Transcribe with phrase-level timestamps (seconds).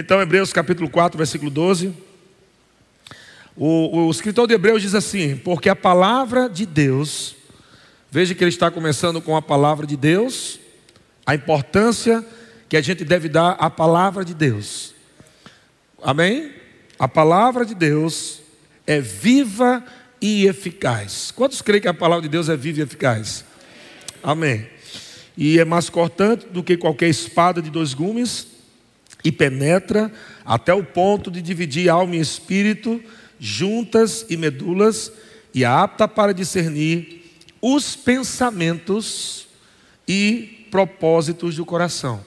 [0.00, 1.92] Então, Hebreus capítulo 4, versículo 12.
[3.56, 7.34] O, o escritor de Hebreus diz assim: Porque a palavra de Deus,
[8.08, 10.60] veja que ele está começando com a palavra de Deus,
[11.26, 12.24] a importância
[12.68, 14.94] que a gente deve dar à palavra de Deus.
[16.00, 16.52] Amém?
[16.96, 18.40] A palavra de Deus
[18.86, 19.84] é viva
[20.20, 21.32] e eficaz.
[21.32, 23.44] Quantos creem que a palavra de Deus é viva e eficaz?
[24.22, 24.64] Amém.
[25.36, 28.57] E é mais cortante do que qualquer espada de dois gumes
[29.24, 30.12] e penetra
[30.44, 33.02] até o ponto de dividir alma e espírito,
[33.38, 35.12] juntas e medulas,
[35.54, 37.24] e é apta para discernir
[37.60, 39.46] os pensamentos
[40.06, 42.24] e propósitos do coração.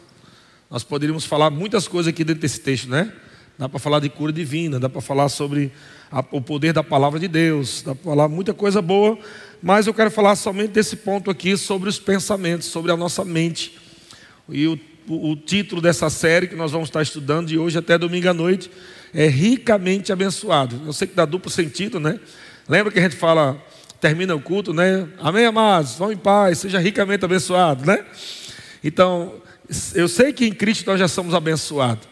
[0.70, 3.12] Nós poderíamos falar muitas coisas aqui dentro desse texto, né?
[3.58, 5.72] Dá para falar de cura divina, dá para falar sobre
[6.12, 9.20] a, o poder da palavra de Deus, dá para falar muita coisa boa,
[9.62, 13.78] mas eu quero falar somente desse ponto aqui sobre os pensamentos, sobre a nossa mente.
[14.50, 18.30] E o, o, título dessa série que nós vamos estar estudando de hoje até domingo
[18.30, 18.70] à noite
[19.14, 20.82] é ricamente abençoado.
[20.86, 22.20] Eu sei que dá duplo sentido, né?
[22.68, 23.62] Lembra que a gente fala,
[24.00, 25.08] termina o culto, né?
[25.20, 25.96] Amém, amados?
[25.96, 28.06] Vão em paz, seja ricamente abençoado, né?
[28.84, 29.42] Então,
[29.94, 32.08] eu sei que em Cristo nós já somos abençoados.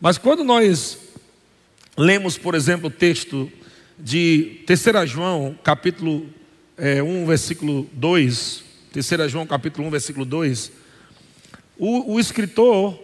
[0.00, 0.98] Mas quando nós
[1.96, 3.50] lemos, por exemplo, o texto
[3.98, 6.26] de 3 João, capítulo
[6.76, 10.72] é, 1, versículo 2, 3 João, capítulo 1, versículo 2,
[11.78, 12.98] o, o escritor,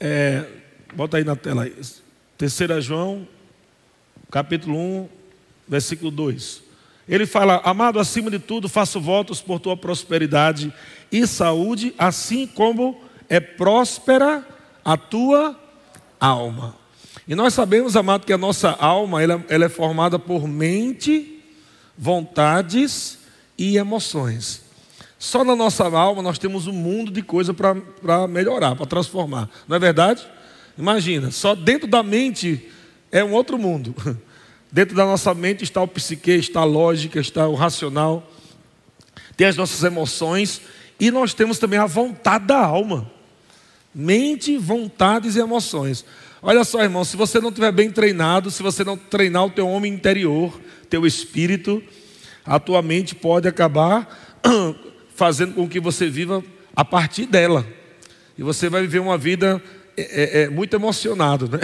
[0.00, 0.44] é,
[0.94, 1.70] bota aí na tela,
[2.36, 3.26] 3 João,
[4.30, 5.08] capítulo 1,
[5.68, 6.62] versículo 2.
[7.08, 10.72] Ele fala: Amado, acima de tudo, faço votos por tua prosperidade
[11.10, 14.46] e saúde, assim como é próspera
[14.84, 15.58] a tua
[16.18, 16.76] alma.
[17.26, 21.40] E nós sabemos, amado, que a nossa alma ela, ela é formada por mente,
[21.96, 23.18] vontades
[23.56, 24.62] e emoções.
[25.22, 29.48] Só na nossa alma nós temos um mundo de coisa para melhorar, para transformar.
[29.68, 30.26] Não é verdade?
[30.76, 32.68] Imagina, só dentro da mente
[33.12, 33.94] é um outro mundo.
[34.72, 38.28] Dentro da nossa mente está o psique, está a lógica, está o racional,
[39.36, 40.60] tem as nossas emoções
[40.98, 43.08] e nós temos também a vontade da alma.
[43.94, 46.04] Mente, vontades e emoções.
[46.42, 49.68] Olha só, irmão, se você não estiver bem treinado, se você não treinar o teu
[49.68, 50.60] homem interior,
[50.90, 51.80] teu espírito,
[52.44, 54.40] a tua mente pode acabar
[55.22, 56.42] fazendo com que você viva
[56.74, 57.64] a partir dela.
[58.36, 59.62] E você vai viver uma vida
[59.96, 61.60] é, é, é muito emocionado, né?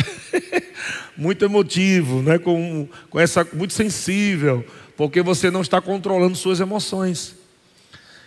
[1.19, 2.39] muito emotivo, né?
[2.39, 4.65] com, com essa, muito sensível,
[4.97, 7.35] porque você não está controlando suas emoções.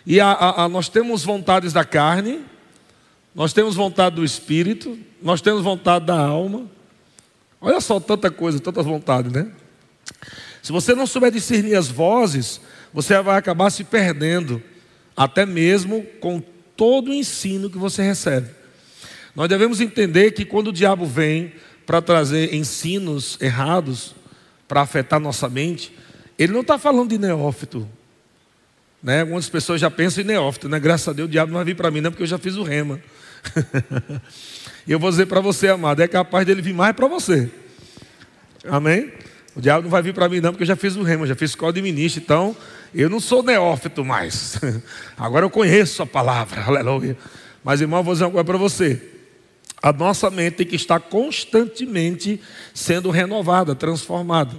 [0.04, 2.42] E a, a, a, nós temos vontades da carne,
[3.34, 6.70] nós temos vontade do espírito, nós temos vontade da alma.
[7.58, 9.50] Olha só tanta coisa, tantas vontades, né?
[10.62, 12.60] Se você não souber discernir as vozes,
[12.92, 14.62] você vai acabar se perdendo,
[15.16, 16.42] até mesmo com
[16.76, 18.48] todo o ensino que você recebe.
[19.34, 21.52] Nós devemos entender que quando o diabo vem
[21.86, 24.14] para trazer ensinos errados,
[24.68, 25.96] para afetar nossa mente,
[26.38, 27.88] ele não está falando de neófito,
[29.02, 29.20] né?
[29.20, 30.78] Algumas pessoas já pensam em neófito, né?
[30.78, 32.56] Graças a Deus o diabo não vai vir para mim, não, porque eu já fiz
[32.56, 33.00] o rema.
[34.86, 37.50] e eu vou dizer para você, amado, é capaz dele vir mais para você.
[38.64, 39.12] Amém?
[39.54, 41.34] O diabo não vai vir para mim, não, porque eu já fiz o rema, já
[41.34, 42.56] fiz escola de ministro, então
[42.94, 44.58] eu não sou neófito mais.
[45.16, 47.16] Agora eu conheço a palavra, aleluia.
[47.62, 49.00] Mas, irmão, eu vou dizer uma coisa para você.
[49.82, 52.40] A nossa mente tem que estar constantemente
[52.72, 54.56] sendo renovada, transformada.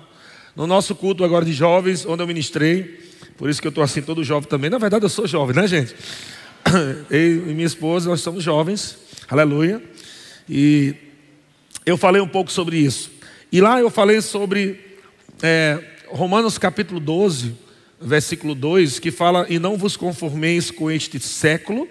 [0.55, 2.99] No nosso culto agora de jovens, onde eu ministrei,
[3.37, 4.69] por isso que eu estou assim, todo jovem também.
[4.69, 5.95] Na verdade, eu sou jovem, né, gente?
[7.09, 8.97] Eu e minha esposa, nós somos jovens,
[9.29, 9.83] aleluia.
[10.47, 10.95] E
[11.85, 13.11] eu falei um pouco sobre isso.
[13.51, 14.82] E lá eu falei sobre
[15.45, 15.77] é,
[16.07, 17.53] Romanos capítulo 12,
[17.99, 21.85] versículo 2, que fala: E não vos conformeis com este século,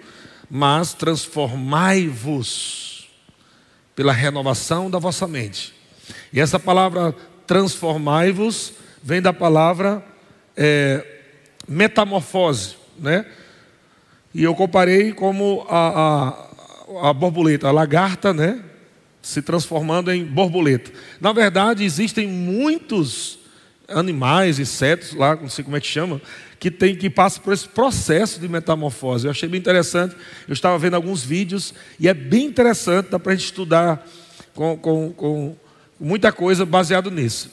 [0.49, 3.07] mas transformai-vos
[3.95, 5.71] pela renovação da vossa mente.
[6.33, 7.15] E essa palavra
[7.45, 10.03] transformai-vos vem da palavra
[10.57, 11.05] é,
[11.67, 13.23] metamorfose, né?
[14.33, 16.49] E eu comparei como a,
[17.03, 18.63] a, a borboleta, a lagarta, né?
[19.21, 20.91] Se transformando em borboleta.
[21.21, 23.42] Na verdade, existem muitos
[23.93, 26.21] animais, insetos, lá, não sei como é que chama,
[26.59, 29.25] que tem que passar por esse processo de metamorfose.
[29.25, 30.15] Eu achei bem interessante.
[30.47, 34.07] Eu estava vendo alguns vídeos e é bem interessante, dá para a gente estudar
[34.53, 35.55] com, com, com
[35.99, 37.51] muita coisa baseado nisso.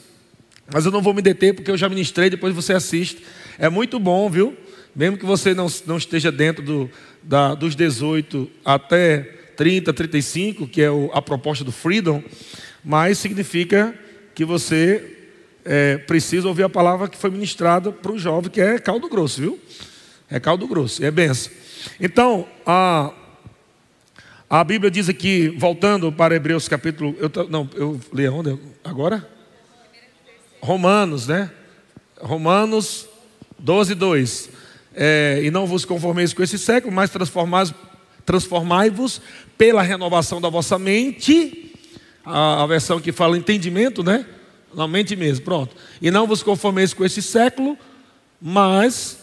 [0.73, 3.23] Mas eu não vou me deter porque eu já ministrei, depois você assiste.
[3.59, 4.55] É muito bom, viu?
[4.95, 6.89] Mesmo que você não, não esteja dentro do,
[7.21, 9.19] da, dos 18 até
[9.57, 12.23] 30, 35, que é o, a proposta do Freedom,
[12.83, 13.93] mas significa
[14.33, 15.20] que você
[15.65, 19.41] é, precisa ouvir a palavra que foi ministrada para o jovem, que é caldo grosso,
[19.41, 19.59] viu?
[20.29, 21.51] É caldo grosso, é benção.
[21.99, 23.13] Então, a,
[24.49, 27.15] A Bíblia diz aqui, voltando para Hebreus capítulo.
[27.19, 28.59] Eu, não, eu li onde?
[28.83, 29.25] Agora?
[30.59, 31.49] Romanos, né?
[32.19, 33.07] Romanos
[33.57, 34.49] 12, 2.
[34.93, 37.09] É, e não vos conformeis com esse século, mas
[38.25, 39.21] transformai-vos
[39.57, 41.73] pela renovação da vossa mente.
[42.25, 44.25] A, a, versão que fala entendimento, né?
[44.73, 45.75] Não, mente mesmo, pronto.
[46.01, 47.77] E não vos conformeis com esse século,
[48.41, 49.17] mas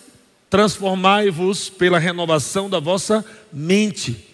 [0.51, 4.29] transformai-vos pela renovação da vossa mente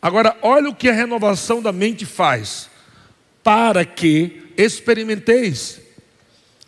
[0.00, 2.70] Agora, olha o que a renovação da mente faz.
[3.42, 5.80] Para que experimenteis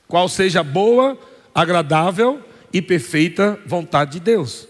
[0.08, 1.18] qual seja a boa,
[1.54, 2.40] agradável
[2.72, 4.66] e perfeita vontade de Deus.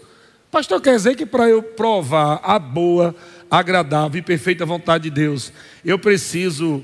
[0.51, 3.15] Pastor, quer dizer que para eu provar a boa,
[3.49, 5.51] agradável e perfeita vontade de Deus,
[5.83, 6.83] eu preciso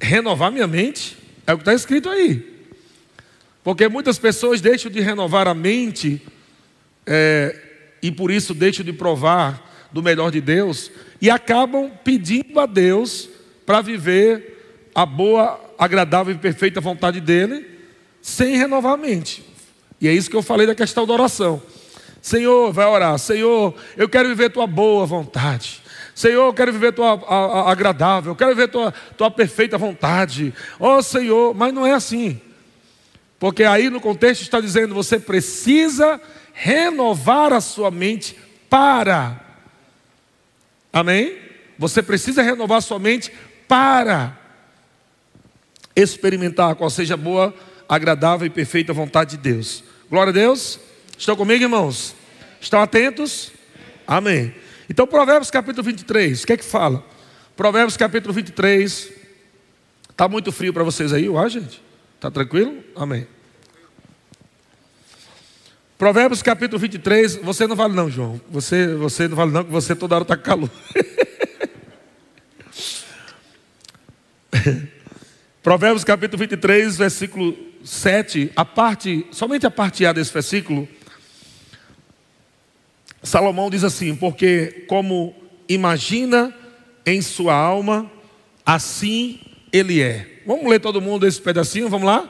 [0.00, 1.16] renovar minha mente?
[1.46, 2.56] É o que está escrito aí.
[3.62, 6.22] Porque muitas pessoas deixam de renovar a mente
[7.06, 7.56] é,
[8.02, 10.90] e por isso deixam de provar do melhor de Deus
[11.20, 13.28] e acabam pedindo a Deus
[13.64, 17.66] para viver a boa, agradável e perfeita vontade dele,
[18.22, 19.44] sem renovar a mente.
[20.00, 21.62] E é isso que eu falei da questão da oração.
[22.20, 23.18] Senhor, vai orar.
[23.18, 25.82] Senhor, eu quero viver tua boa vontade.
[26.16, 30.52] Senhor, eu quero viver tua a, a, agradável, eu quero viver tua, tua perfeita vontade.
[30.80, 32.40] Oh Senhor, mas não é assim.
[33.38, 36.20] Porque aí no contexto está dizendo, você precisa
[36.52, 38.36] renovar a sua mente
[38.68, 39.46] para
[40.96, 41.36] Amém?
[41.78, 43.30] Você precisa renovar sua mente
[43.68, 44.34] para
[45.94, 47.54] experimentar qual seja a boa,
[47.86, 49.84] agradável e perfeita vontade de Deus.
[50.08, 50.80] Glória a Deus.
[51.18, 52.14] Estão comigo, irmãos?
[52.62, 53.52] Estão atentos?
[54.06, 54.54] Amém.
[54.88, 57.04] Então, Provérbios capítulo 23, o que é que fala?
[57.56, 59.12] Provérbios capítulo 23.
[60.10, 61.82] Está muito frio para vocês aí, uai, gente?
[62.14, 62.82] Está tranquilo?
[62.94, 63.26] Amém.
[65.98, 68.40] Provérbios capítulo 23, você não vale não, João.
[68.50, 70.70] Você, você não vale não, que você toda hora está com calor.
[75.62, 80.86] Provérbios capítulo 23, versículo 7, a parte, somente a parte A desse versículo,
[83.22, 85.34] Salomão diz assim: Porque como
[85.68, 86.54] imagina
[87.04, 88.10] em sua alma,
[88.64, 89.40] assim
[89.72, 90.40] ele é.
[90.46, 92.28] Vamos ler todo mundo esse pedacinho, vamos lá?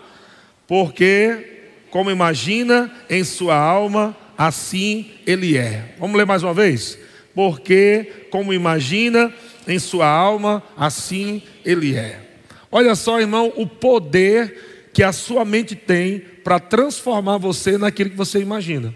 [0.67, 1.55] Porque
[1.91, 5.95] como imagina em sua alma, assim ele é.
[5.99, 6.99] Vamos ler mais uma vez?
[7.35, 9.33] Porque, como imagina
[9.69, 12.21] em sua alma, assim ele é.
[12.71, 18.17] Olha só, irmão, o poder que a sua mente tem para transformar você naquilo que
[18.17, 18.95] você imagina.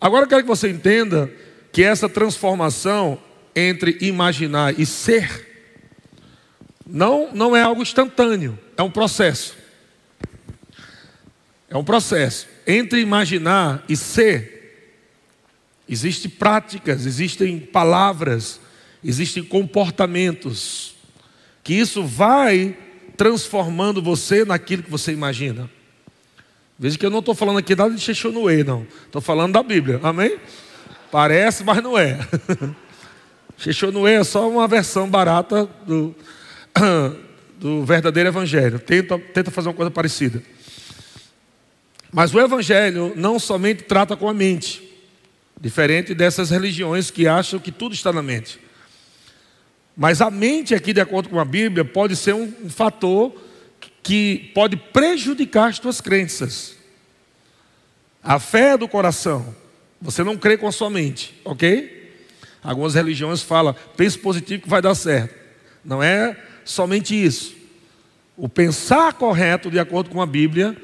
[0.00, 1.30] Agora eu quero que você entenda
[1.72, 3.20] que essa transformação
[3.54, 5.48] entre imaginar e ser
[6.86, 9.56] não, não é algo instantâneo, é um processo.
[11.68, 12.48] É um processo.
[12.66, 14.98] Entre imaginar e ser,
[15.88, 18.60] existem práticas, existem palavras,
[19.04, 20.96] existem comportamentos,
[21.62, 22.76] que isso vai
[23.16, 25.70] transformando você naquilo que você imagina.
[26.82, 28.86] Veja que eu não estou falando aqui nada de Xexonuê, não.
[29.04, 30.38] Estou falando da Bíblia, amém?
[31.12, 32.18] Parece, mas não é.
[33.58, 36.14] Xexonuê é só uma versão barata do,
[37.60, 38.78] do verdadeiro evangelho.
[38.78, 40.42] Tenta, tenta fazer uma coisa parecida.
[42.10, 44.82] Mas o Evangelho não somente trata com a mente,
[45.60, 48.58] diferente dessas religiões que acham que tudo está na mente.
[49.94, 53.34] Mas a mente, aqui, de acordo com a Bíblia, pode ser um, um fator
[54.02, 56.76] que pode prejudicar as tuas crenças.
[58.22, 59.54] A fé é do coração.
[60.00, 62.00] Você não crê com a sua mente, ok?
[62.62, 65.34] Algumas religiões falam, pense positivo que vai dar certo.
[65.84, 67.54] Não é somente isso.
[68.36, 70.76] O pensar correto, de acordo com a Bíblia,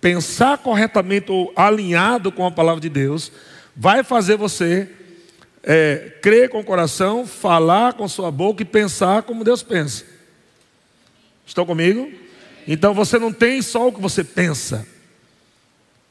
[0.00, 3.30] pensar corretamente ou alinhado com a palavra de Deus,
[3.76, 4.88] vai fazer você
[5.62, 10.04] é, crer com o coração, falar com sua boca e pensar como Deus pensa.
[11.46, 12.10] Estão comigo?
[12.66, 14.86] Então você não tem só o que você pensa,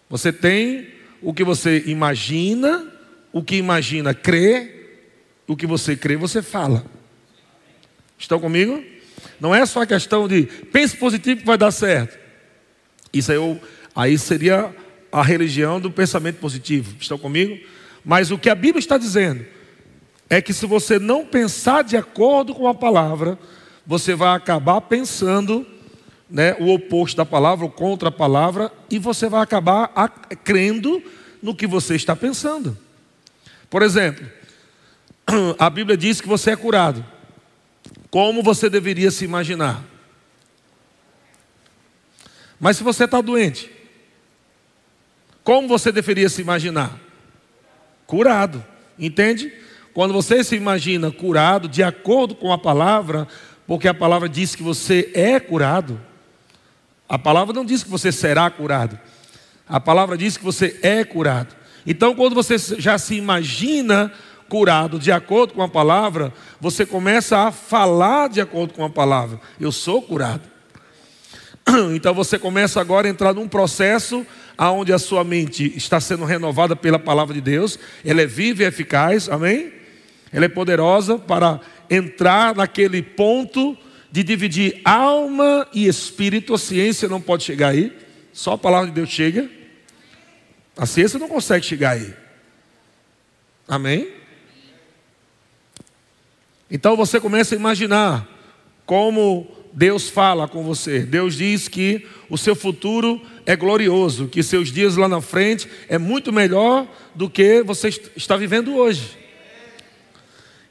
[0.10, 0.90] você tem
[1.22, 2.92] o que você imagina,
[3.32, 4.88] o que imagina crê,
[5.48, 6.86] o que você crê você fala.
[8.18, 8.84] Estão comigo?
[9.40, 12.20] Não é só a questão de pense positivo que vai dar certo.
[13.14, 13.60] Isso aí eu
[13.96, 14.74] Aí seria
[15.12, 16.96] a religião do pensamento positivo.
[17.00, 17.60] Estão comigo?
[18.04, 19.46] Mas o que a Bíblia está dizendo
[20.30, 23.38] é que se você não pensar de acordo com a palavra,
[23.86, 25.68] você vai acabar pensando
[26.32, 29.92] né, o oposto da palavra, ou contra a palavra, e você vai acabar
[30.44, 31.04] crendo
[31.42, 32.78] no que você está pensando.
[33.70, 34.26] Por exemplo,
[35.60, 37.06] a Bíblia diz que você é curado.
[38.10, 39.84] Como você deveria se imaginar?
[42.60, 43.72] Mas se você está doente,
[45.44, 47.00] como você deveria se imaginar?
[48.06, 48.64] Curado,
[48.98, 49.52] entende?
[49.94, 53.28] quando você se imagina curado de acordo com a palavra,
[53.68, 56.00] porque a palavra diz que você é curado,
[57.12, 58.98] a palavra não diz que você será curado,
[59.68, 61.54] a palavra diz que você é curado.
[61.86, 64.14] Então, quando você já se imagina
[64.48, 69.42] curado de acordo com a palavra, você começa a falar de acordo com a palavra.
[69.60, 70.50] Eu sou curado.
[71.94, 74.26] Então você começa agora a entrar num processo
[74.58, 78.66] aonde a sua mente está sendo renovada pela palavra de Deus, ela é viva e
[78.66, 79.74] eficaz, amém?
[80.32, 83.78] Ela é poderosa para entrar naquele ponto
[84.12, 86.54] de dividir alma e espírito.
[86.54, 87.96] A ciência não pode chegar aí,
[88.34, 89.50] só a palavra de Deus chega.
[90.76, 92.14] A ciência não consegue chegar aí.
[93.68, 94.10] Amém?
[96.70, 98.28] Então você começa a imaginar
[98.86, 101.00] como Deus fala com você.
[101.00, 105.98] Deus diz que o seu futuro é glorioso, que seus dias lá na frente é
[105.98, 109.21] muito melhor do que você está vivendo hoje.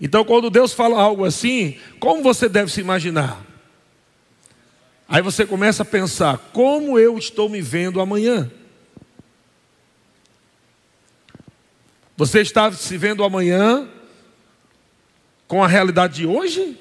[0.00, 3.45] Então, quando Deus fala algo assim, como você deve se imaginar?
[5.07, 8.50] Aí você começa a pensar: como eu estou me vendo amanhã?
[12.16, 13.88] Você está se vendo amanhã
[15.49, 16.78] com a realidade de hoje?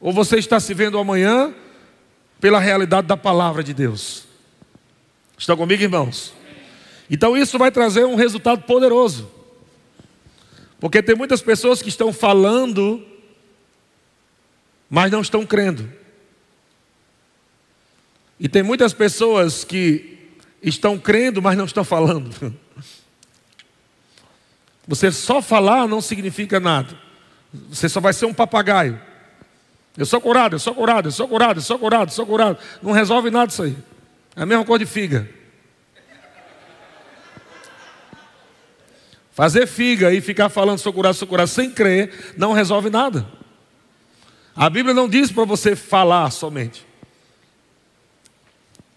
[0.00, 1.52] Ou você está se vendo amanhã
[2.40, 4.24] pela realidade da palavra de Deus?
[5.36, 6.32] Estão comigo, irmãos?
[7.10, 9.33] Então isso vai trazer um resultado poderoso.
[10.80, 13.04] Porque tem muitas pessoas que estão falando,
[14.90, 15.90] mas não estão crendo.
[18.38, 20.18] E tem muitas pessoas que
[20.62, 22.54] estão crendo, mas não estão falando.
[24.86, 26.98] Você só falar não significa nada.
[27.70, 29.00] Você só vai ser um papagaio.
[29.96, 32.58] Eu sou curado, eu sou curado, eu sou curado, eu sou curado, eu sou curado.
[32.82, 33.76] Não resolve nada isso aí.
[34.34, 35.28] É a mesma coisa de figa.
[39.34, 43.26] Fazer figa e ficar falando sou curado, sou curado, sem crer, não resolve nada.
[44.54, 46.86] A Bíblia não diz para você falar somente.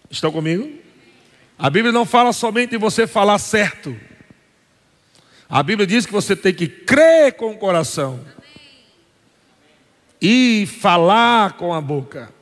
[0.08, 0.78] Estão comigo?
[1.58, 3.98] A Bíblia não fala somente em você falar certo.
[5.48, 8.24] A Bíblia diz que você tem que crer com o coração
[10.22, 12.32] e falar com a boca.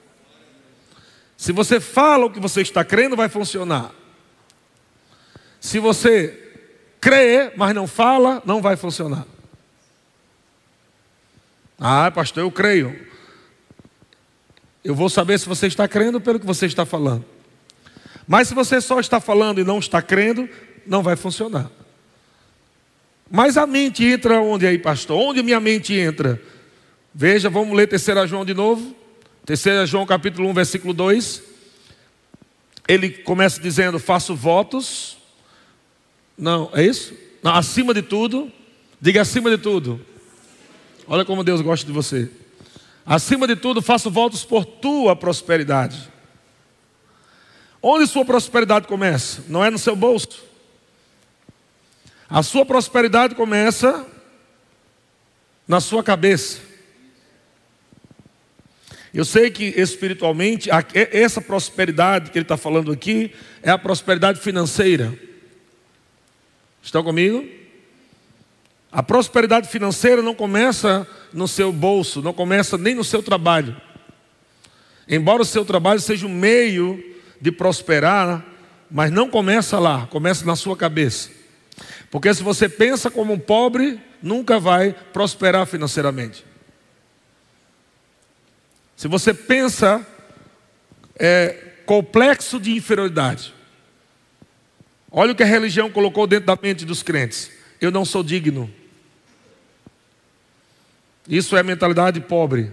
[1.35, 3.91] Se você fala o que você está crendo, vai funcionar.
[5.59, 6.46] Se você
[7.00, 9.26] crê, mas não fala, não vai funcionar.
[11.79, 13.07] Ah, pastor, eu creio.
[14.83, 17.25] Eu vou saber se você está crendo pelo que você está falando.
[18.26, 20.49] Mas se você só está falando e não está crendo,
[20.87, 21.71] não vai funcionar.
[23.31, 25.21] Mas a mente entra onde aí, pastor?
[25.21, 26.41] Onde minha mente entra?
[27.12, 28.95] Veja, vamos ler 3 João de novo.
[29.45, 31.43] 3 João capítulo 1, versículo 2.
[32.87, 35.15] Ele começa dizendo: Faço votos.
[36.37, 37.14] Não, é isso?
[37.43, 38.52] Não, acima de tudo.
[39.00, 40.05] Diga acima de tudo.
[41.07, 42.31] Olha como Deus gosta de você.
[43.05, 46.11] Acima de tudo, faço votos por tua prosperidade.
[47.81, 49.45] Onde sua prosperidade começa?
[49.49, 50.45] Não é no seu bolso.
[52.28, 54.05] A sua prosperidade começa
[55.69, 56.59] na sua cabeça.
[59.14, 60.69] Eu sei que espiritualmente,
[61.12, 65.16] essa prosperidade que ele está falando aqui é a prosperidade financeira.
[66.87, 67.45] Estão comigo?
[68.93, 73.76] A prosperidade financeira não começa no seu bolso, não começa nem no seu trabalho.
[75.09, 77.02] Embora o seu trabalho seja um meio
[77.40, 78.47] de prosperar,
[78.88, 81.28] mas não começa lá, começa na sua cabeça.
[82.09, 86.47] Porque se você pensa como um pobre, nunca vai prosperar financeiramente.
[88.95, 90.07] Se você pensa
[91.19, 93.56] é, complexo de inferioridade,
[95.11, 98.71] olha o que a religião colocou dentro da mente dos crentes: eu não sou digno.
[101.29, 102.71] Isso é mentalidade pobre.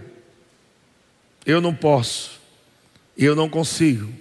[1.44, 2.40] Eu não posso.
[3.16, 4.12] Eu não consigo.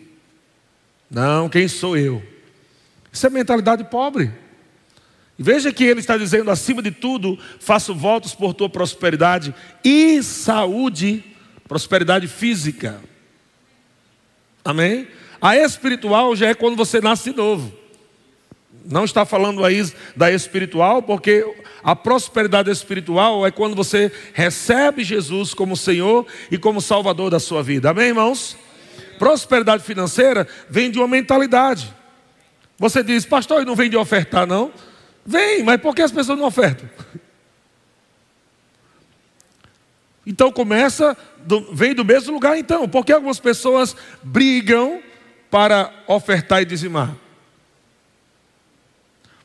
[1.10, 2.24] Não, quem sou eu?
[3.12, 4.32] Isso é mentalidade pobre.
[5.38, 9.53] Veja que ele está dizendo, acima de tudo, faço votos por tua prosperidade
[9.84, 11.24] e saúde
[11.67, 13.01] prosperidade física.
[14.63, 15.08] Amém?
[15.41, 17.74] A espiritual já é quando você nasce de novo.
[18.85, 19.81] Não está falando aí
[20.15, 21.45] da espiritual, porque
[21.83, 27.63] a prosperidade espiritual é quando você recebe Jesus como Senhor e como Salvador da sua
[27.63, 27.91] vida.
[27.91, 28.57] Amém, irmãos?
[29.17, 31.93] Prosperidade financeira vem de uma mentalidade.
[32.77, 34.71] Você diz, pastor, não vem de ofertar, não?
[35.25, 36.89] Vem, mas por que as pessoas não ofertam?
[40.25, 41.17] Então começa,
[41.71, 45.01] vem do mesmo lugar então, porque algumas pessoas brigam
[45.49, 47.22] para ofertar e dizimar.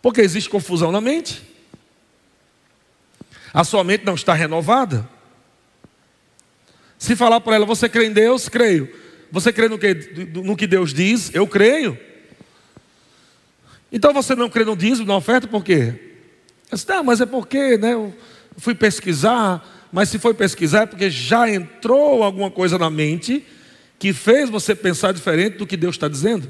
[0.09, 1.43] Porque existe confusão na mente.
[3.53, 5.07] A sua mente não está renovada.
[6.97, 8.49] Se falar para ela, você crê em Deus?
[8.49, 8.91] Creio.
[9.31, 9.93] Você crê no que,
[10.43, 11.31] no que Deus diz?
[11.35, 11.99] Eu creio.
[13.93, 15.93] Então você não crê no dízimo, na oferta, por quê?
[16.71, 18.17] Eu disse, não, mas é porque né, eu
[18.57, 19.63] fui pesquisar,
[19.93, 23.47] mas se foi pesquisar é porque já entrou alguma coisa na mente
[23.99, 26.49] que fez você pensar diferente do que Deus está dizendo.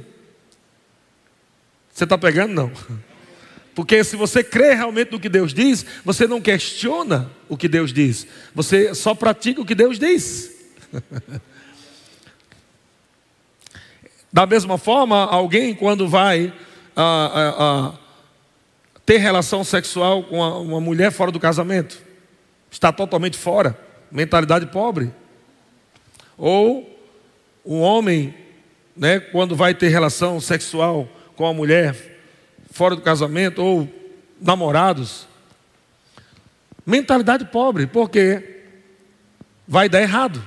[1.92, 2.54] Você está pegando?
[2.54, 3.07] Não.
[3.78, 7.92] Porque se você crê realmente no que Deus diz, você não questiona o que Deus
[7.92, 10.50] diz, você só pratica o que Deus diz.
[14.32, 16.52] da mesma forma, alguém quando vai
[16.96, 17.92] a, a, a
[19.06, 22.02] ter relação sexual com uma mulher fora do casamento,
[22.72, 23.78] está totalmente fora,
[24.10, 25.14] mentalidade pobre.
[26.36, 27.00] Ou
[27.64, 28.34] um homem,
[28.96, 32.07] né, quando vai ter relação sexual com a mulher
[32.78, 33.92] fora do casamento ou
[34.40, 35.26] namorados.
[36.86, 38.60] Mentalidade pobre, porque
[39.66, 40.40] vai dar errado.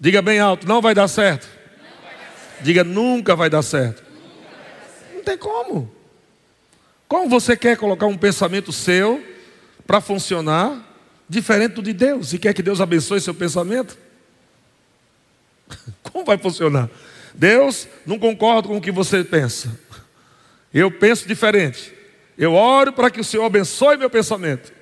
[0.00, 1.46] Diga bem alto, não vai dar certo.
[1.46, 2.64] Vai dar certo.
[2.64, 4.02] Diga nunca vai dar certo.
[4.02, 5.14] Vai dar certo.
[5.16, 5.92] Não tem como.
[7.06, 9.22] Como você quer colocar um pensamento seu
[9.86, 10.82] para funcionar
[11.28, 13.98] diferente do de Deus e quer que Deus abençoe seu pensamento?
[16.10, 16.88] Como vai funcionar?
[17.34, 19.83] Deus não concorda com o que você pensa.
[20.74, 21.94] Eu penso diferente.
[22.36, 24.72] Eu oro para que o Senhor abençoe meu pensamento.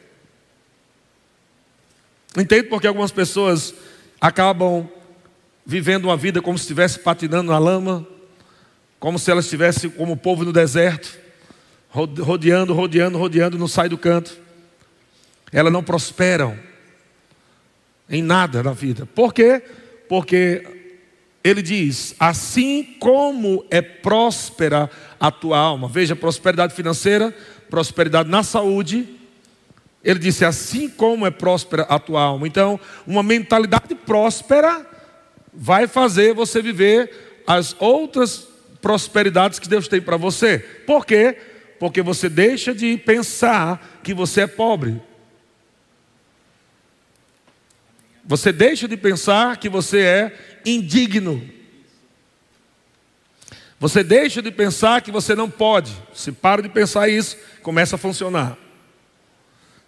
[2.35, 3.75] Entende porque algumas pessoas
[4.19, 4.89] acabam
[5.67, 8.07] vivendo uma vida como se estivesse patinando na lama,
[8.99, 11.19] como se elas estivessem como o povo no deserto,
[11.91, 14.41] rodeando, rodeando, rodeando, não sai do canto.
[15.53, 16.59] Elas não prosperam
[18.09, 19.05] em nada na vida.
[19.05, 19.63] Por quê?
[20.09, 20.67] Porque
[21.45, 24.91] ele diz: assim como é próspera
[25.23, 27.33] a tua alma, veja, prosperidade financeira,
[27.71, 29.07] prosperidade na saúde.
[30.03, 32.45] Ele disse: assim como é próspera a tua alma.
[32.49, 34.85] Então, uma mentalidade próspera
[35.55, 38.49] vai fazer você viver as outras
[38.81, 40.59] prosperidades que Deus tem para você.
[40.59, 41.39] Por quê?
[41.79, 45.01] Porque você deixa de pensar que você é pobre.
[48.25, 51.62] Você deixa de pensar que você é indigno.
[53.83, 55.93] Você deixa de pensar que você não pode.
[56.15, 58.57] Se para de pensar isso, começa a funcionar.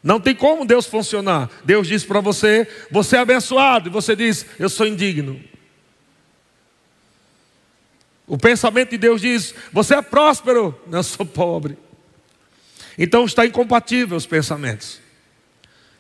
[0.02, 1.48] Não tem como Deus funcionar.
[1.64, 5.40] Deus diz para você: você é abençoado, e você diz: eu sou indigno.
[8.26, 11.78] O pensamento de Deus diz: você é próspero, não sou pobre.
[12.98, 15.00] Então está incompatível os pensamentos.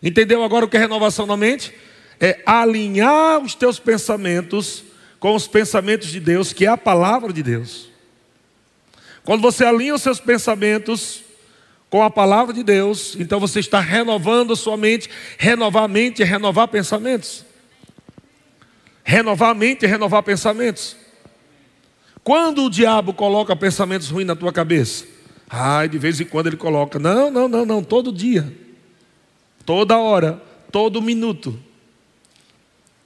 [0.02, 1.72] Entendeu agora o que é renovação na mente?
[2.20, 4.84] é alinhar os teus pensamentos
[5.24, 7.88] com os pensamentos de Deus, que é a palavra de Deus.
[9.24, 11.24] Quando você alinha os seus pensamentos
[11.88, 15.08] com a palavra de Deus, então você está renovando a sua mente.
[15.38, 17.42] Renovar a mente é renovar pensamentos.
[19.02, 20.94] Renovar a mente é renovar pensamentos.
[22.22, 25.06] Quando o diabo coloca pensamentos ruins na tua cabeça?
[25.48, 26.98] Ai, de vez em quando ele coloca.
[26.98, 28.54] Não, não, não, não, todo dia.
[29.64, 31.58] Toda hora, todo minuto.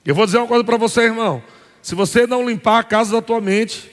[0.05, 1.41] Eu vou dizer uma coisa para você, irmão.
[1.89, 3.91] Se você não limpar a casa da tua mente,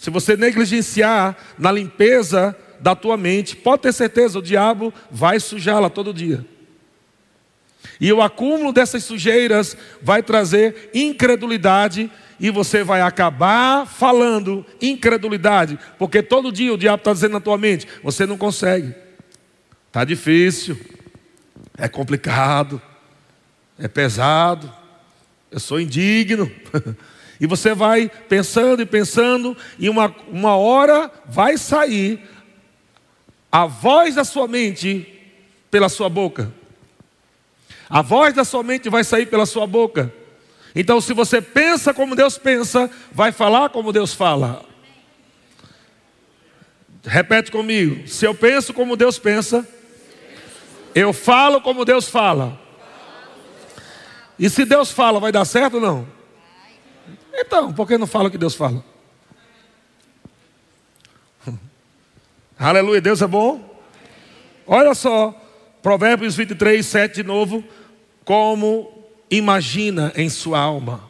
[0.00, 5.90] se você negligenciar na limpeza da tua mente, pode ter certeza, o diabo vai sujá-la
[5.90, 6.42] todo dia.
[8.00, 16.22] E o acúmulo dessas sujeiras vai trazer incredulidade e você vai acabar falando incredulidade, porque
[16.22, 18.94] todo dia o diabo está dizendo na tua mente: você não consegue,
[19.88, 20.80] está difícil,
[21.76, 22.80] é complicado,
[23.78, 24.72] é pesado,
[25.50, 26.50] eu sou indigno.
[27.40, 32.20] E você vai pensando e pensando, e uma, uma hora vai sair
[33.50, 35.06] a voz da sua mente
[35.70, 36.52] pela sua boca.
[37.88, 40.12] A voz da sua mente vai sair pela sua boca.
[40.74, 44.62] Então, se você pensa como Deus pensa, vai falar como Deus fala.
[47.02, 49.66] Repete comigo: se eu penso como Deus pensa,
[50.94, 52.60] eu falo como Deus fala.
[54.38, 56.19] E se Deus fala, vai dar certo ou não?
[57.32, 58.84] Então, por que não fala o que Deus fala?
[62.58, 63.78] Aleluia, Deus é bom.
[64.66, 65.32] Olha só,
[65.82, 67.64] Provérbios 23, 7 de novo.
[68.24, 71.08] Como imagina em sua alma.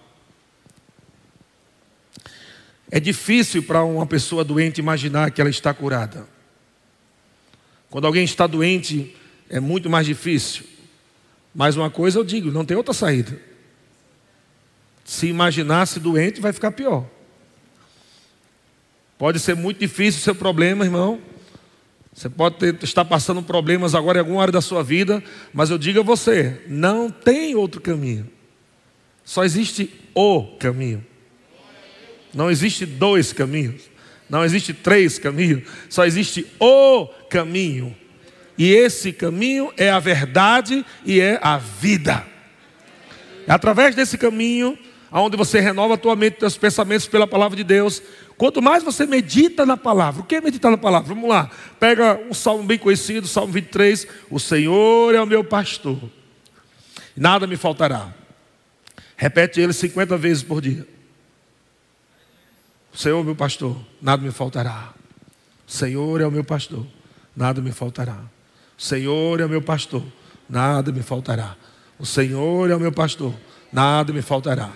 [2.91, 6.27] É difícil para uma pessoa doente imaginar que ela está curada.
[7.89, 9.15] Quando alguém está doente,
[9.49, 10.65] é muito mais difícil.
[11.55, 13.50] Mas uma coisa eu digo, não tem outra saída.
[15.11, 17.05] Se imaginasse doente, vai ficar pior.
[19.19, 21.21] Pode ser muito difícil o seu problema, irmão.
[22.15, 25.21] Você pode ter, estar passando problemas agora em alguma área da sua vida,
[25.53, 28.31] mas eu digo a você: não tem outro caminho.
[29.25, 31.05] Só existe o caminho.
[32.33, 33.91] Não existe dois caminhos.
[34.29, 35.69] Não existe três caminhos.
[35.89, 37.97] Só existe o caminho.
[38.57, 42.25] E esse caminho é a verdade e é a vida.
[43.49, 44.79] Através desse caminho,
[45.13, 48.03] onde você renova a tua mente teus pensamentos pela palavra de Deus,
[48.41, 51.07] Quanto mais você medita na palavra, o que é meditar na palavra?
[51.07, 54.07] Vamos lá, pega um salmo bem conhecido, Salmo 23.
[54.31, 56.01] O Senhor é o meu pastor,
[57.15, 58.15] nada me faltará.
[59.15, 60.89] Repete ele 50 vezes por dia.
[62.91, 64.95] O Senhor é o meu pastor, nada me faltará.
[65.69, 66.87] O Senhor é o meu pastor,
[67.37, 68.17] nada me faltará.
[68.79, 70.03] O Senhor é o meu pastor,
[70.49, 71.59] nada me faltará.
[71.99, 73.35] O Senhor é o meu pastor,
[73.71, 74.73] nada me faltará.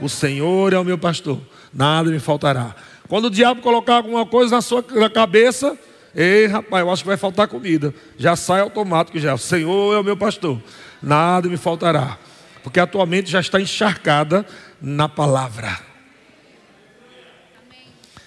[0.00, 1.40] O Senhor é o meu pastor,
[1.72, 2.74] nada me faltará.
[3.08, 4.82] Quando o diabo colocar alguma coisa na sua
[5.12, 5.78] cabeça,
[6.14, 7.94] ei rapaz, eu acho que vai faltar comida.
[8.16, 9.34] Já sai automático já.
[9.34, 10.60] O Senhor é o meu pastor,
[11.02, 12.18] nada me faltará.
[12.62, 14.46] Porque a tua mente já está encharcada
[14.80, 15.78] na palavra.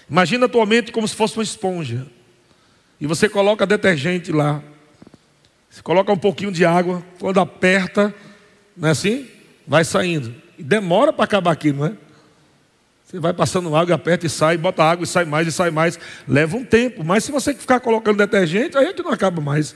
[0.08, 2.06] Imagina a tua mente como se fosse uma esponja.
[3.00, 4.62] E você coloca detergente lá.
[5.70, 7.02] Você coloca um pouquinho de água.
[7.18, 8.14] Quando aperta,
[8.76, 9.26] não é assim?
[9.66, 10.43] Vai saindo.
[10.58, 11.92] Demora para acabar aqui, não é?
[13.04, 15.98] Você vai passando água, aperta e sai, bota água e sai mais e sai mais.
[16.26, 19.74] Leva um tempo, mas se você ficar colocando detergente, é que não acaba mais.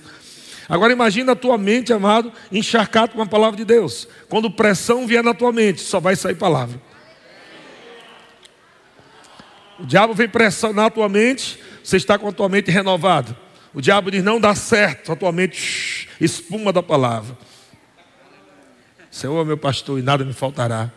[0.68, 4.08] Agora imagina a tua mente, amado, encharcado com a palavra de Deus.
[4.28, 6.80] Quando pressão vier na tua mente, só vai sair palavra.
[9.78, 13.36] O diabo vem pressionar a tua mente, você está com a tua mente renovada.
[13.72, 17.38] O diabo diz: não dá certo, a tua mente shh, espuma da palavra.
[19.10, 20.92] Senhor é meu pastor e nada me faltará.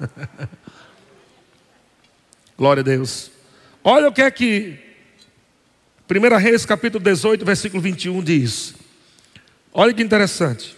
[2.58, 3.30] Glória a Deus.
[3.84, 4.78] Olha o que é que
[6.08, 8.74] 1 Reis capítulo 18, versículo 21 diz.
[9.72, 10.76] Olha que interessante.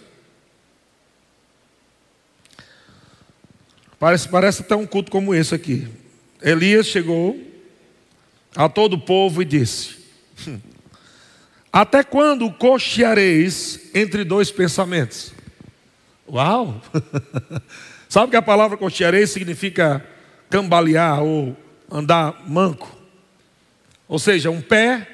[3.99, 5.87] Parece, parece até um culto como esse aqui.
[6.41, 7.37] Elias chegou
[8.55, 9.97] a todo o povo e disse:
[10.47, 10.59] hum,
[11.71, 15.33] Até quando cocheareis entre dois pensamentos?
[16.29, 16.81] Uau!
[18.07, 20.05] Sabe que a palavra cocheareis significa
[20.49, 21.55] cambalear ou
[21.91, 22.95] andar manco.
[24.07, 25.07] Ou seja, um pé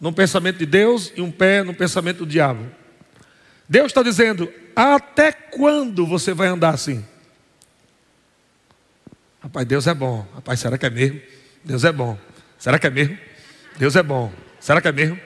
[0.00, 2.66] no pensamento de Deus e um pé no pensamento do diabo.
[3.68, 7.04] Deus está dizendo: até quando você vai andar assim?
[9.42, 10.26] Rapaz, Deus é bom.
[10.34, 11.20] Rapaz, será que é mesmo?
[11.62, 12.18] Deus é bom.
[12.58, 13.18] Será que é mesmo?
[13.78, 14.32] Deus é bom.
[14.58, 15.18] Será que é mesmo?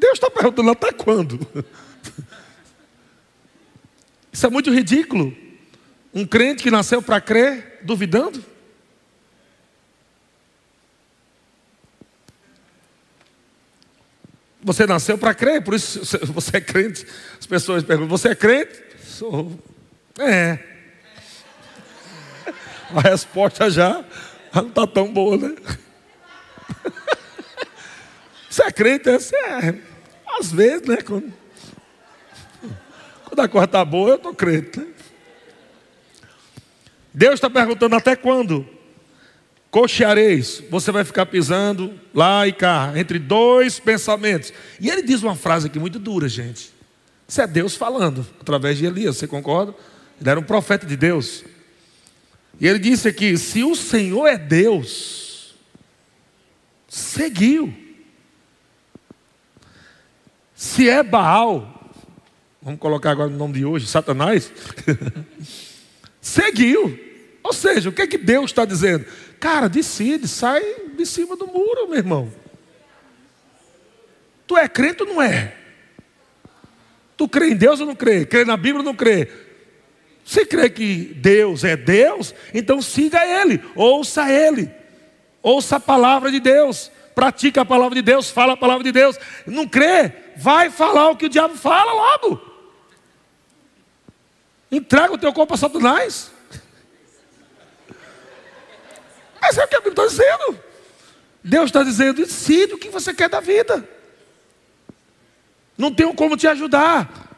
[0.00, 1.38] Deus está perguntando até quando?
[4.32, 5.36] Isso é muito ridículo.
[6.14, 8.42] Um crente que nasceu para crer, duvidando?
[14.62, 16.00] Você nasceu para crer, por isso
[16.32, 17.06] você é crente.
[17.38, 18.82] As pessoas perguntam: Você é crente?
[19.04, 19.58] Sou.
[20.18, 20.58] É.
[22.94, 24.04] A resposta já
[24.54, 25.54] não está tão boa, né?
[28.48, 29.10] Você é crente?
[29.10, 29.89] Você é.
[30.38, 30.98] Às vezes, né?
[30.98, 31.32] Quando,
[33.24, 34.78] quando a coisa está boa, eu estou crente.
[34.78, 34.86] Né?
[37.12, 38.66] Deus está perguntando até quando?
[39.70, 44.52] Cocheareis, você vai ficar pisando lá e cá, entre dois pensamentos.
[44.80, 46.72] E ele diz uma frase aqui muito dura, gente.
[47.26, 49.72] Isso é Deus falando, através de Elias, você concorda?
[50.20, 51.44] Ele era um profeta de Deus.
[52.60, 55.54] E ele disse aqui: se o Senhor é Deus,
[56.88, 57.72] seguiu.
[60.60, 61.90] Se é Baal,
[62.60, 64.52] vamos colocar agora o nome de hoje, Satanás.
[66.20, 67.00] Seguiu.
[67.42, 69.06] Ou seja, o que é que Deus está dizendo?
[69.40, 70.62] Cara, decide, sai
[70.94, 72.30] de cima do muro, meu irmão.
[74.46, 75.54] Tu é crente ou não é?
[77.16, 78.26] Tu crê em Deus ou não crê?
[78.26, 79.30] Crê na Bíblia ou não crê?
[80.26, 84.70] Se crê que Deus é Deus, então siga Ele, ouça Ele,
[85.42, 89.18] ouça a palavra de Deus, pratica a palavra de Deus, fala a palavra de Deus.
[89.46, 90.28] Não crê?
[90.40, 92.40] Vai falar o que o diabo fala logo.
[94.72, 96.30] Entrega o teu corpo a Satanás.
[99.38, 100.58] Mas é o que a Bíblia está dizendo.
[101.44, 103.86] Deus está dizendo: decide o que você quer da vida.
[105.76, 107.28] Não tenho como te ajudar.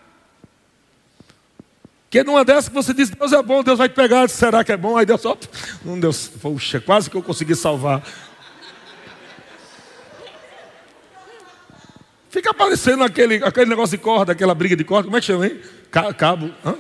[2.09, 4.71] Que numa dessas que você diz, Deus é bom, Deus vai te pegar, será que
[4.71, 4.97] é bom?
[4.97, 5.37] Aí Deus, ó,
[5.85, 8.01] não deu, puxa, quase que eu consegui salvar.
[12.33, 15.47] Fica aparecendo aquele, aquele negócio de corda, aquela briga de corda, como é que chama,
[15.47, 15.61] hein?
[16.17, 16.51] Cabo.
[16.65, 16.75] Hã?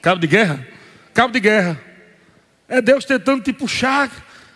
[0.00, 0.66] Cabo de guerra?
[1.12, 1.78] Cabo de guerra.
[2.66, 4.10] É Deus tentando te puxar.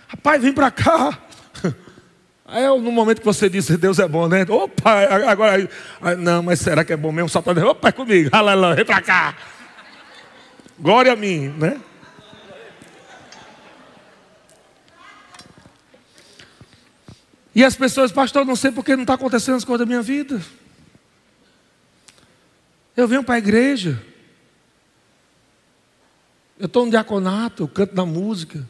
[0.09, 1.19] Rapaz, vem para cá.
[2.47, 4.47] Aí é no momento que você disse, Deus é bom, né?
[4.49, 5.69] Opa, agora.
[6.17, 7.29] Não, mas será que é bom mesmo?
[7.29, 8.31] Dizer, opa, é comigo.
[8.75, 9.37] Vem para cá.
[10.79, 11.79] Glória a mim, né?
[17.57, 20.43] E as pessoas, pastor, não sei porque não está acontecendo as coisas da minha vida.
[22.95, 23.99] Eu venho para a igreja.
[26.59, 28.69] Eu estou no diaconato, eu canto na música.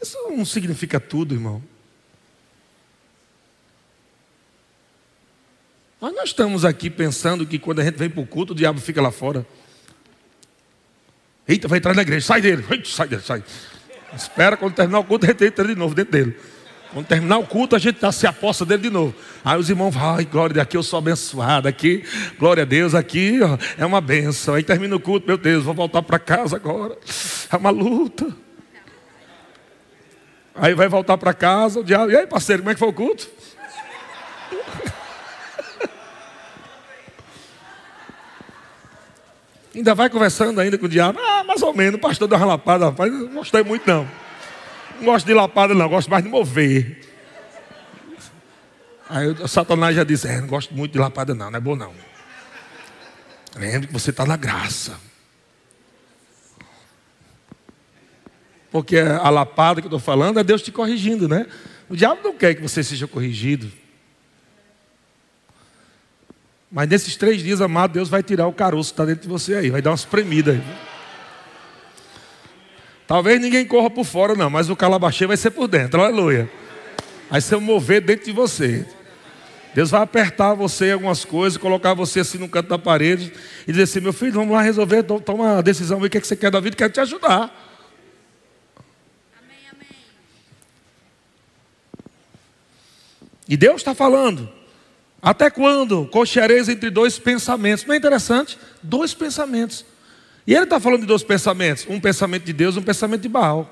[0.00, 1.62] Isso não significa tudo, irmão.
[6.00, 8.80] Mas nós estamos aqui pensando que quando a gente vem para o culto, o diabo
[8.80, 9.46] fica lá fora.
[11.46, 13.44] Eita, vai entrar na igreja, sai dele, sai dele, sai.
[14.14, 16.55] Espera quando terminar o culto, a gente entra de novo dentro dele.
[16.92, 19.14] Quando terminar o culto, a gente tá, se aposta dele de novo.
[19.44, 22.04] Aí os irmãos vão, ai, glória, daqui eu sou abençoado, aqui,
[22.38, 24.54] glória a Deus, aqui ó, é uma benção.
[24.54, 26.96] Aí termina o culto, meu Deus, vou voltar para casa agora.
[27.52, 28.26] É uma luta.
[30.54, 32.92] Aí vai voltar para casa, o diabo, e aí parceiro, como é que foi o
[32.92, 33.28] culto?
[39.74, 41.18] Ainda vai conversando ainda com o diabo.
[41.20, 43.12] Ah, mais ou menos, o pastor deu uma lapada, rapaz.
[43.12, 44.08] Não gostei muito, não.
[44.96, 47.00] Não gosto de lapada, não, gosto mais de mover.
[49.08, 51.76] Aí o Satanás já disse: É, não gosto muito de lapada, não, não é bom,
[51.76, 51.92] não.
[53.56, 54.98] Lembre que você está na graça.
[58.70, 61.46] Porque a lapada que eu estou falando é Deus te corrigindo, né?
[61.88, 63.70] O diabo não quer que você seja corrigido.
[66.70, 69.54] Mas nesses três dias, amado, Deus vai tirar o caroço que está dentro de você
[69.54, 70.95] aí, vai dar umas premidas aí.
[73.06, 76.50] Talvez ninguém corra por fora, não, mas o calabachê vai ser por dentro, aleluia.
[77.30, 78.84] Vai ser um mover dentro de você.
[79.74, 83.32] Deus vai apertar você em algumas coisas, colocar você assim no canto da parede
[83.68, 86.20] e dizer assim: meu filho, vamos lá resolver, toma uma decisão, ver o que, é
[86.20, 87.54] que você quer da vida, quero te ajudar.
[89.38, 89.88] Amém, amém.
[93.48, 94.48] E Deus está falando.
[95.20, 97.84] Até quando cocheareis entre dois pensamentos?
[97.84, 98.58] Não é interessante?
[98.82, 99.84] Dois pensamentos.
[100.46, 103.28] E ele está falando de dois pensamentos: um pensamento de Deus e um pensamento de
[103.28, 103.68] Baal.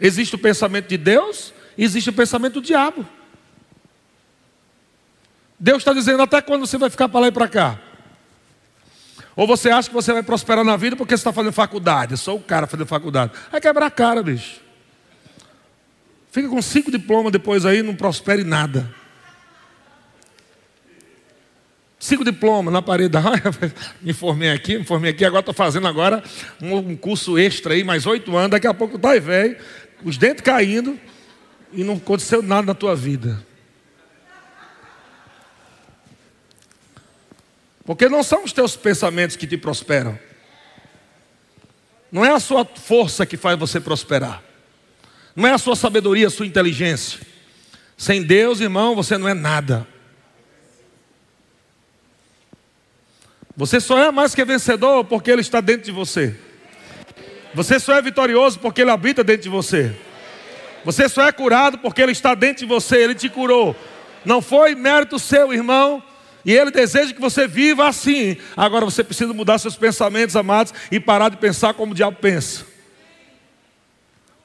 [0.00, 3.06] Existe o pensamento de Deus e existe o pensamento do diabo.
[5.58, 7.80] Deus está dizendo: até quando você vai ficar para lá e para cá?
[9.34, 12.12] Ou você acha que você vai prosperar na vida porque você está fazendo faculdade?
[12.12, 13.32] Eu sou o cara fazendo faculdade.
[13.50, 14.60] Vai quebrar a cara, bicho.
[16.30, 18.94] Fica com cinco diplomas depois aí, não prospere nada.
[22.06, 23.18] Cinco diplomas na parede.
[24.00, 26.22] me formei aqui, me formei aqui, agora estou fazendo agora
[26.62, 29.56] um, curso extra aí, mais oito anos, daqui a pouco tá velho,
[30.04, 30.96] os dentes caindo
[31.72, 33.44] e não aconteceu nada na tua vida.
[37.84, 40.16] Porque não são os teus pensamentos que te prosperam.
[42.12, 44.44] Não é a sua força que faz você prosperar.
[45.34, 47.18] Não é a sua sabedoria, a sua inteligência.
[47.96, 49.95] Sem Deus, irmão, você não é nada.
[53.56, 56.36] Você só é mais que vencedor porque Ele está dentro de você.
[57.54, 59.96] Você só é vitorioso porque Ele habita dentro de você.
[60.84, 63.74] Você só é curado porque Ele está dentro de você, Ele te curou.
[64.26, 66.02] Não foi mérito seu, irmão.
[66.44, 68.36] E Ele deseja que você viva assim.
[68.54, 72.66] Agora você precisa mudar seus pensamentos, amados, e parar de pensar como o diabo pensa.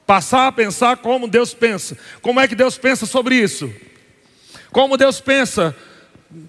[0.06, 1.98] Passar a pensar como Deus pensa.
[2.22, 3.70] Como é que Deus pensa sobre isso?
[4.70, 5.76] Como Deus pensa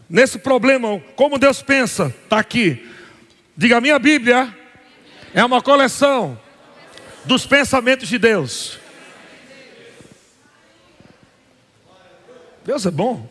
[0.10, 2.88] nesse problema, como Deus pensa, está aqui.
[3.56, 4.56] Diga: minha Bíblia
[5.34, 6.40] é uma coleção
[7.26, 8.80] dos pensamentos de Deus.
[12.66, 13.30] Deus é bom.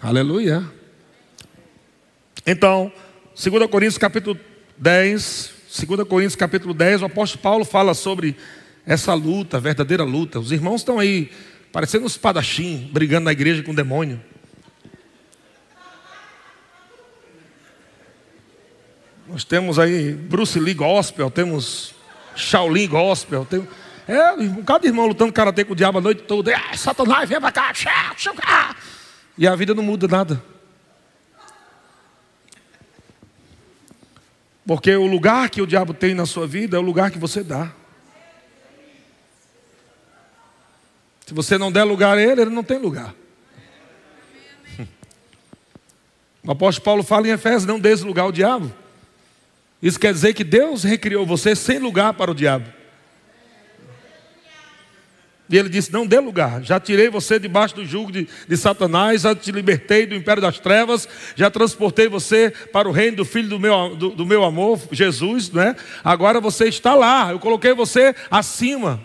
[0.00, 0.64] Aleluia.
[2.46, 2.92] Então,
[3.34, 4.38] 2 Coríntios capítulo
[4.78, 5.50] 10,
[5.86, 8.36] 2 Coríntios capítulo 10, o apóstolo Paulo fala sobre
[8.86, 10.38] essa luta, verdadeira luta.
[10.38, 11.30] Os irmãos estão aí
[11.76, 14.18] parecendo um espadachim, brigando na igreja com o demônio.
[19.28, 21.94] Nós temos aí Bruce Lee Gospel, temos
[22.34, 23.68] Shaolin Gospel, tem,
[24.08, 26.56] é, um cada irmão lutando karatê com o diabo a noite toda.
[26.56, 27.74] Ah, Satanás, vem pra cá.
[29.36, 30.42] E a vida não muda nada.
[34.66, 37.44] Porque o lugar que o diabo tem na sua vida é o lugar que você
[37.44, 37.70] dá.
[41.26, 43.12] Se você não der lugar a ele, ele não tem lugar.
[46.44, 48.72] O apóstolo Paulo fala em Efésios: não dê lugar ao diabo.
[49.82, 52.72] Isso quer dizer que Deus recriou você sem lugar para o diabo.
[55.50, 59.22] E ele disse: Não dê lugar, já tirei você debaixo do jugo de, de, Satanás,
[59.22, 63.48] já te libertei do império das trevas, já transportei você para o reino do filho
[63.48, 65.74] do meu, do, do meu amor, Jesus, né?
[66.04, 69.00] agora você está lá, eu coloquei você acima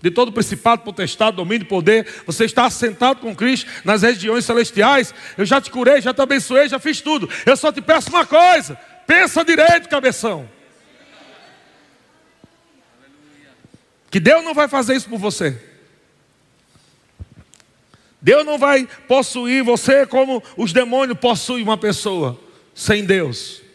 [0.00, 5.12] de todo principado, potestade, domínio e poder, você está assentado com Cristo nas regiões celestiais,
[5.36, 8.24] eu já te curei, já te abençoei, já fiz tudo, eu só te peço uma
[8.24, 10.48] coisa, pensa direito, cabeção.
[14.10, 15.60] Que Deus não vai fazer isso por você.
[18.20, 22.38] Deus não vai possuir você como os demônios possuem uma pessoa
[22.74, 23.67] sem Deus.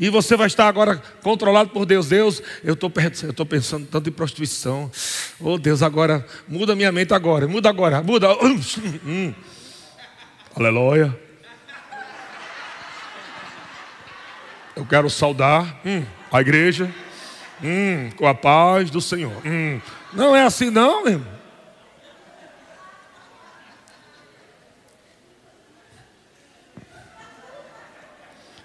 [0.00, 2.08] E você vai estar agora controlado por Deus.
[2.08, 4.90] Deus, eu estou pensando tanto em prostituição.
[5.38, 7.46] Oh Deus, agora muda minha mente agora.
[7.46, 8.28] Muda agora, muda.
[9.04, 9.34] Hum.
[10.56, 11.14] Aleluia.
[14.74, 16.90] Eu quero saudar hum, a igreja
[17.62, 19.42] hum, com a paz do Senhor.
[19.44, 19.82] Hum.
[20.14, 21.40] Não é assim, não, irmão.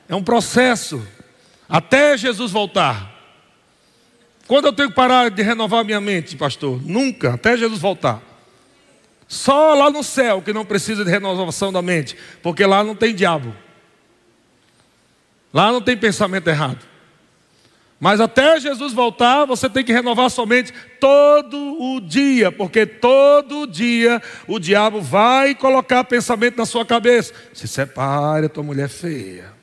[0.08, 1.06] É um processo
[1.68, 3.14] até Jesus voltar.
[4.48, 6.80] Quando eu tenho que parar de renovar minha mente, pastor?
[6.86, 8.22] Nunca, até Jesus voltar.
[9.28, 13.16] Só lá no céu que não precisa de renovação da mente, porque lá não tem
[13.16, 13.56] diabo.
[15.52, 16.86] Lá não tem pensamento errado.
[18.00, 23.66] Mas até Jesus voltar, você tem que renovar sua mente todo o dia, porque todo
[23.66, 27.34] dia o diabo vai colocar pensamento na sua cabeça.
[27.54, 29.55] Se separe, tua mulher feia.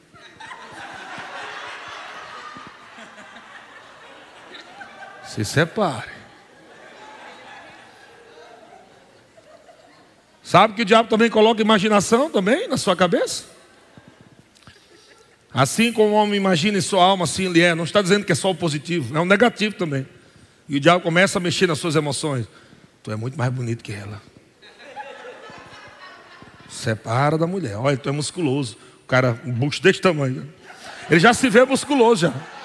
[5.34, 6.10] Se separe.
[10.42, 13.44] Sabe que o diabo também coloca imaginação também na sua cabeça?
[15.50, 17.74] Assim como o homem imagina em sua alma, assim ele é.
[17.74, 20.06] Não está dizendo que é só o positivo, é o negativo também.
[20.68, 22.46] E o diabo começa a mexer nas suas emoções.
[23.02, 24.20] Tu é muito mais bonito que ela.
[26.68, 27.78] Separa da mulher.
[27.78, 28.76] Olha, tu é musculoso.
[29.04, 30.46] O cara, um bucho desse tamanho.
[31.08, 32.61] Ele já se vê musculoso já.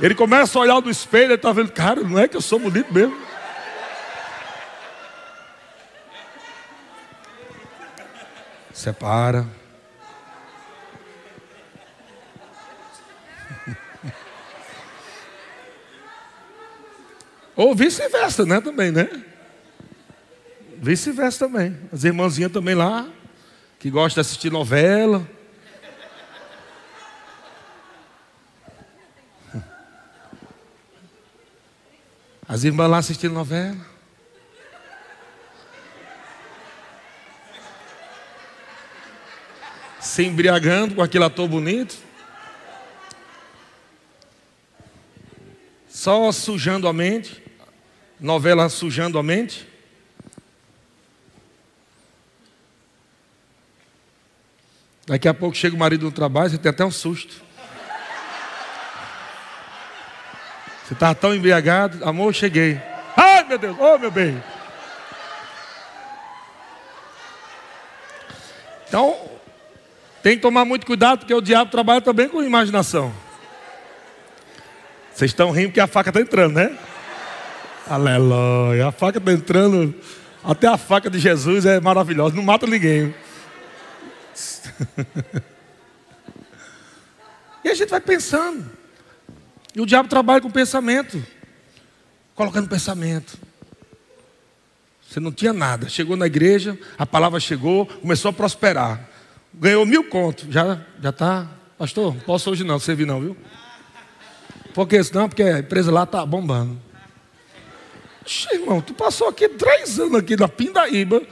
[0.00, 2.60] Ele começa a olhar no espelho e está vendo, cara, não é que eu sou
[2.60, 3.20] bonito mesmo.
[8.72, 9.44] Separa.
[17.56, 18.60] Ou vice-versa, né?
[18.60, 19.10] Também, né?
[20.76, 21.76] Vice-versa também.
[21.92, 23.08] As irmãzinhas também lá,
[23.80, 25.28] que gostam de assistir novela.
[32.48, 33.76] As irmãs lá assistindo novela.
[40.00, 41.98] Se embriagando com aquele ator bonito.
[45.90, 47.42] Só sujando a mente.
[48.18, 49.68] Novela sujando a mente.
[55.06, 57.47] Daqui a pouco chega o marido no trabalho, você tem até um susto.
[60.88, 62.80] Você estava tão embriagado, amor, cheguei.
[63.14, 64.42] Ai, meu Deus, oh, meu bem.
[68.88, 69.28] Então,
[70.22, 73.12] tem que tomar muito cuidado, porque o diabo trabalha também com imaginação.
[75.12, 76.74] Vocês estão rindo porque a faca está entrando, né?
[77.86, 78.86] Aleluia.
[78.86, 79.94] A faca está entrando.
[80.42, 83.14] Até a faca de Jesus é maravilhosa, não mata ninguém.
[87.62, 88.78] e a gente vai pensando.
[89.78, 91.24] E o diabo trabalha com pensamento,
[92.34, 93.38] colocando pensamento.
[95.08, 95.88] Você não tinha nada.
[95.88, 99.08] Chegou na igreja, a palavra chegou, começou a prosperar.
[99.54, 100.46] Ganhou mil contos.
[100.50, 101.48] Já já está.
[101.78, 103.36] Pastor, não posso hoje não servir não, viu?
[104.74, 106.76] Por que Não, porque a empresa lá está bombando.
[108.26, 111.22] Oxe, irmão, tu passou aqui três anos aqui na Pindaíba,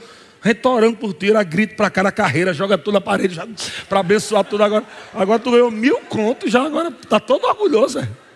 [0.41, 3.37] retorando por ti, era grito para cá na carreira, joga tudo na parede
[3.89, 4.85] para abençoar tudo agora.
[5.13, 7.99] Agora tu ganhou mil contos, já agora está todo orgulhoso.
[7.99, 8.26] É.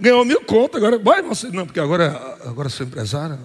[0.00, 0.96] Ganhou mil contas, agora.
[0.98, 1.48] Vai, você.
[1.48, 3.36] Não, porque agora, agora sou empresário.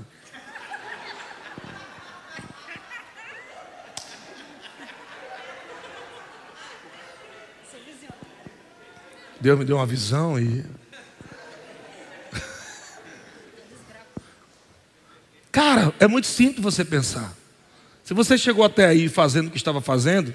[9.42, 10.64] Deus me deu uma visão e.
[15.52, 17.34] Cara, é muito simples você pensar.
[18.04, 20.34] Se você chegou até aí fazendo o que estava fazendo,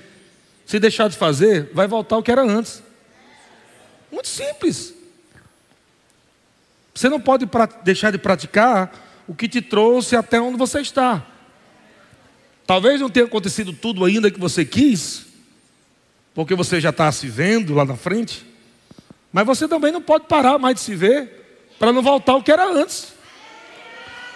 [0.67, 2.83] se deixar de fazer, vai voltar ao que era antes.
[4.11, 4.98] Muito simples.
[6.99, 7.49] Você não pode
[7.85, 8.91] deixar de praticar
[9.29, 11.25] o que te trouxe até onde você está.
[12.67, 15.25] Talvez não tenha acontecido tudo ainda que você quis,
[16.35, 18.45] porque você já está se vendo lá na frente.
[19.33, 22.51] Mas você também não pode parar mais de se ver para não voltar ao que
[22.51, 23.13] era antes.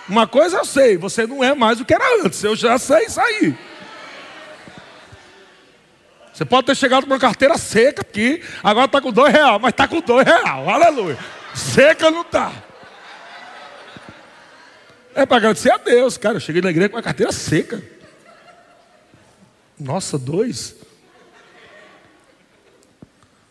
[0.09, 3.07] Uma coisa eu sei, você não é mais o que era antes, eu já sei
[3.07, 3.59] isso aí.
[6.33, 9.71] Você pode ter chegado com uma carteira seca aqui, agora está com dois real, mas
[9.71, 11.19] está com dois real, aleluia.
[11.55, 12.53] Seca não está.
[15.15, 16.37] É para agradecer a Deus, cara.
[16.37, 17.83] Eu cheguei na igreja com uma carteira seca.
[19.79, 20.77] Nossa, dois.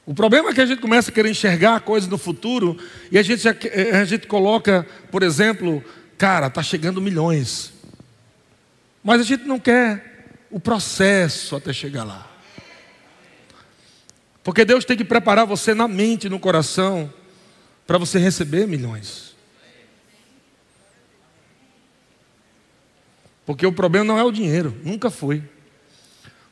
[0.06, 2.78] O problema é que a gente começa a querer enxergar coisas no futuro
[3.12, 5.84] e a gente, a gente coloca, por exemplo,
[6.18, 7.72] cara, está chegando milhões.
[9.04, 12.28] Mas a gente não quer o processo até chegar lá.
[14.44, 17.14] Porque Deus tem que preparar você na mente, no coração,
[17.92, 19.36] para você receber milhões.
[23.46, 25.44] Porque o problema não é o dinheiro, nunca foi.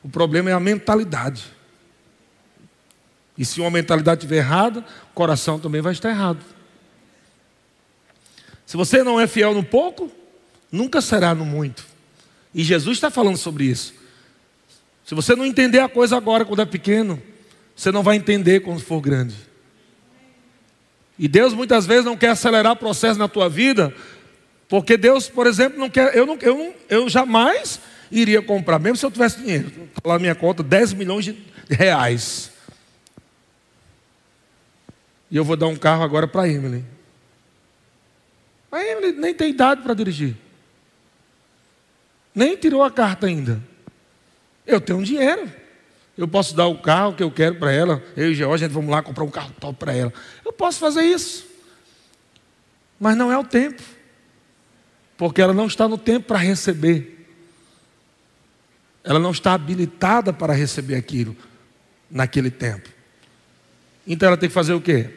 [0.02, 1.46] O problema é a mentalidade.
[3.38, 6.44] E se uma mentalidade estiver errada, o coração também vai estar errado.
[8.66, 10.12] Se você não é fiel no pouco,
[10.70, 11.86] nunca será no muito.
[12.54, 13.94] E Jesus está falando sobre isso.
[15.06, 17.18] Se você não entender a coisa agora quando é pequeno,
[17.74, 19.48] você não vai entender quando for grande.
[21.20, 23.94] E Deus muitas vezes não quer acelerar o processo na tua vida,
[24.66, 26.16] porque Deus, por exemplo, não quer.
[26.16, 27.78] Eu, não, eu, eu jamais
[28.10, 29.66] iria comprar, mesmo se eu tivesse dinheiro.
[29.66, 31.36] Está lá na minha conta 10 milhões de
[31.68, 32.50] reais.
[35.30, 36.82] E eu vou dar um carro agora para a Emily.
[38.72, 40.34] A Emily nem tem idade para dirigir.
[42.34, 43.60] Nem tirou a carta ainda.
[44.66, 45.52] Eu tenho dinheiro.
[46.20, 48.04] Eu posso dar o carro que eu quero para ela.
[48.14, 50.12] Eu e George, a gente vamos lá comprar um carro top para ela.
[50.44, 51.46] Eu posso fazer isso.
[53.00, 53.82] Mas não é o tempo.
[55.16, 57.26] Porque ela não está no tempo para receber.
[59.02, 61.34] Ela não está habilitada para receber aquilo
[62.10, 62.90] naquele tempo.
[64.06, 65.08] Então ela tem que fazer o quê?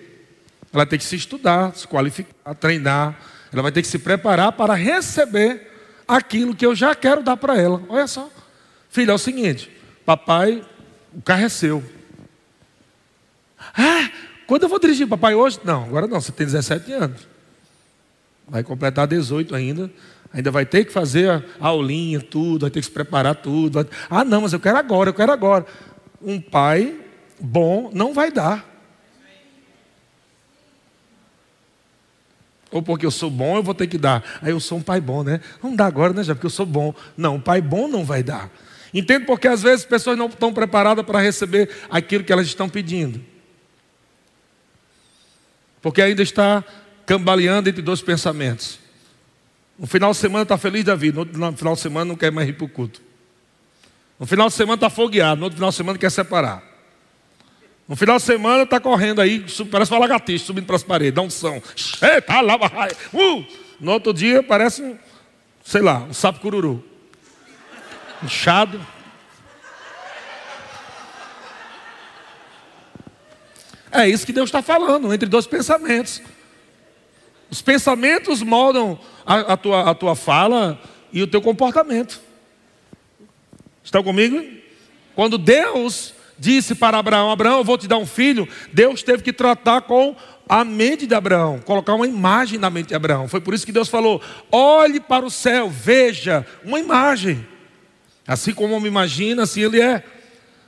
[0.71, 3.19] Ela tem que se estudar, se qualificar, treinar.
[3.51, 5.69] Ela vai ter que se preparar para receber
[6.07, 7.83] aquilo que eu já quero dar para ela.
[7.89, 8.31] Olha só.
[8.89, 9.69] Filha, é o seguinte:
[10.05, 10.65] papai
[11.15, 11.83] o carro é seu.
[13.77, 14.09] Ah,
[14.47, 15.59] quando eu vou dirigir, papai, hoje?
[15.63, 17.27] Não, agora não, você tem 17 anos.
[18.47, 19.89] Vai completar 18 ainda.
[20.33, 23.87] Ainda vai ter que fazer a aulinha, tudo, vai ter que se preparar tudo.
[24.09, 25.65] Ah, não, mas eu quero agora, eu quero agora.
[26.21, 26.99] Um pai
[27.39, 28.67] bom não vai dar.
[32.71, 34.23] Ou porque eu sou bom, eu vou ter que dar.
[34.41, 35.39] Aí eu sou um pai bom, né?
[35.61, 36.33] Não dá agora, né, já?
[36.33, 36.95] Porque eu sou bom.
[37.15, 38.49] Não, um pai bom não vai dar.
[38.93, 42.69] Entende porque às vezes as pessoas não estão preparadas para receber aquilo que elas estão
[42.69, 43.23] pedindo.
[45.81, 46.63] Porque ainda está
[47.05, 48.79] cambaleando entre dois pensamentos.
[49.77, 52.47] No final de semana está feliz da vida, no final de semana não quer mais
[52.47, 53.01] ir para o culto.
[54.19, 56.63] No final de semana está fogueado, no outro final de semana quer separar.
[57.87, 61.21] No final de semana está correndo aí, parece uma lagartixa subindo para as paredes, dá
[61.23, 61.61] um som.
[62.01, 62.55] Eita, lá.
[63.11, 63.45] Uh!
[63.79, 64.97] No outro dia parece um,
[65.65, 66.92] sei lá, um sapo cururu
[68.23, 68.79] inchado.
[73.91, 76.21] É isso que Deus está falando, entre dois pensamentos.
[77.49, 82.19] Os pensamentos moldam a, a, tua, a tua fala e o teu comportamento.
[83.83, 84.43] Estão comigo?
[85.15, 89.31] Quando Deus disse para Abraão: Abraão, eu vou te dar um filho, Deus teve que
[89.31, 90.15] tratar com
[90.49, 93.27] a mente de Abraão, colocar uma imagem na mente de Abraão.
[93.27, 94.21] Foi por isso que Deus falou:
[94.51, 97.45] olhe para o céu, veja uma imagem.
[98.27, 100.03] Assim como me imagina, assim ele é.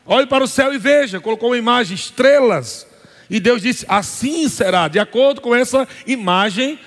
[0.06, 2.86] Olhe para o céu e veja, colocou uma imagem, estrelas.
[3.30, 6.80] E Deus disse: assim será, de acordo com essa imagem,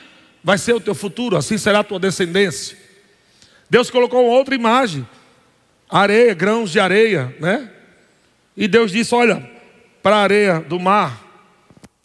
[0.43, 2.77] vai ser o teu futuro, assim será a tua descendência.
[3.69, 5.07] Deus colocou outra imagem,
[5.89, 7.71] areia, grãos de areia, né?
[8.57, 9.51] E Deus disse: olha,
[10.03, 11.25] para a areia do mar,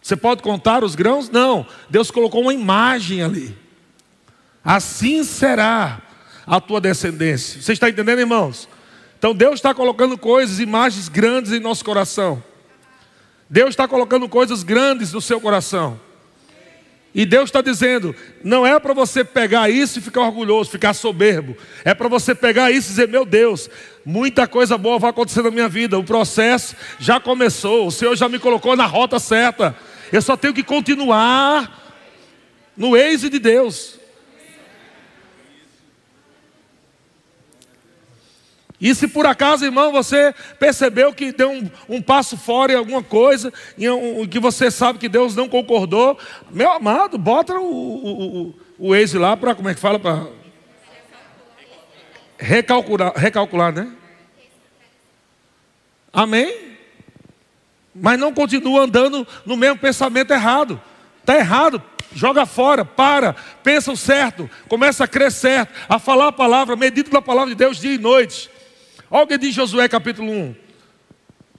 [0.02, 1.30] você pode contar os grãos?
[1.30, 3.56] Não, Deus colocou uma imagem ali.
[4.64, 6.02] Assim será
[6.46, 7.62] a tua descendência.
[7.62, 8.68] Você está entendendo, irmãos?
[9.18, 12.44] Então Deus está colocando coisas, imagens grandes em nosso coração.
[13.50, 16.00] Deus está colocando coisas grandes no seu coração.
[17.16, 21.56] E Deus está dizendo: não é para você pegar isso e ficar orgulhoso, ficar soberbo.
[21.86, 23.70] É para você pegar isso e dizer: meu Deus,
[24.04, 25.98] muita coisa boa vai acontecer na minha vida.
[25.98, 27.88] O processo já começou.
[27.88, 29.76] O Senhor já me colocou na rota certa.
[30.12, 31.82] Eu só tenho que continuar
[32.76, 34.00] no êxito de Deus.
[38.84, 43.02] E se por acaso, irmão, você percebeu que deu um, um passo fora em alguma
[43.02, 46.20] coisa, em um, que você sabe que Deus não concordou,
[46.52, 49.98] meu amado, bota o, o, o, o Waze lá para, como é que fala?
[49.98, 50.28] Para
[52.38, 53.92] recalcular, recalcular, né?
[56.12, 56.74] Amém?
[57.94, 60.82] mas não continua andando no mesmo pensamento errado.
[61.20, 61.82] Está errado,
[62.14, 67.12] joga fora, para, pensa o certo, começa a crer certo, a falar a palavra, medita
[67.12, 68.50] na palavra de Deus dia e noite.
[69.16, 70.56] Olha o que diz Josué capítulo 1,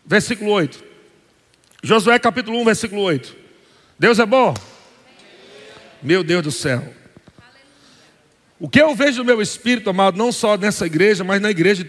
[0.05, 0.83] versículo 8.
[1.85, 3.37] Josué capítulo 1, versículo 8.
[3.97, 4.53] Deus é bom?
[6.03, 6.93] Meu Deus do céu.
[8.59, 11.89] O que eu vejo no meu espírito, amado, não só nessa igreja, mas na igreja,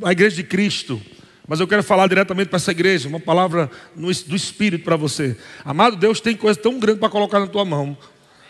[0.00, 1.00] na igreja de Cristo.
[1.46, 5.36] Mas eu quero falar diretamente para essa igreja, uma palavra do Espírito para você.
[5.64, 7.96] Amado Deus, tem coisa tão grande para colocar na tua mão,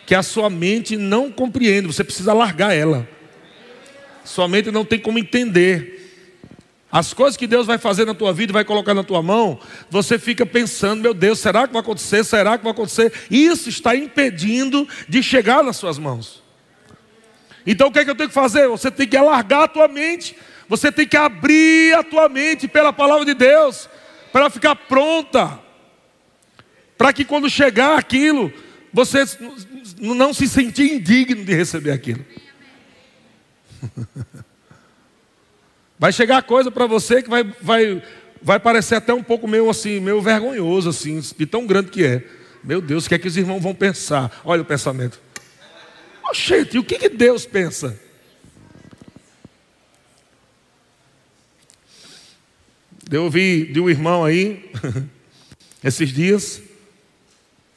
[0.07, 3.07] que a sua mente não compreende, você precisa largar ela.
[4.23, 5.94] Sua mente não tem como entender.
[6.97, 10.17] As coisas que Deus vai fazer na tua vida vai colocar na tua mão, você
[10.17, 12.23] fica pensando, meu Deus, será que vai acontecer?
[12.23, 13.11] Será que vai acontecer?
[13.29, 16.41] Isso está impedindo de chegar nas suas mãos.
[17.67, 18.67] Então o que é que eu tenho que fazer?
[18.69, 20.37] Você tem que alargar a tua mente
[20.67, 23.87] você tem que abrir a tua mente pela palavra de Deus,
[24.31, 25.59] para ficar pronta,
[26.97, 28.51] para que quando chegar aquilo,
[28.91, 29.23] você
[29.99, 32.25] não se sentir indigno de receber aquilo.
[36.05, 38.03] Vai chegar coisa para você que vai, vai,
[38.39, 42.23] vai parecer até um pouco meio assim, meio vergonhoso, assim, de tão grande que é.
[42.63, 44.39] Meu Deus, o que é que os irmãos vão pensar?
[44.45, 45.19] Olha o pensamento.
[46.29, 47.99] Oxente, o que, que Deus pensa?
[53.09, 54.71] Eu ouvi de um irmão aí,
[55.83, 56.61] esses dias,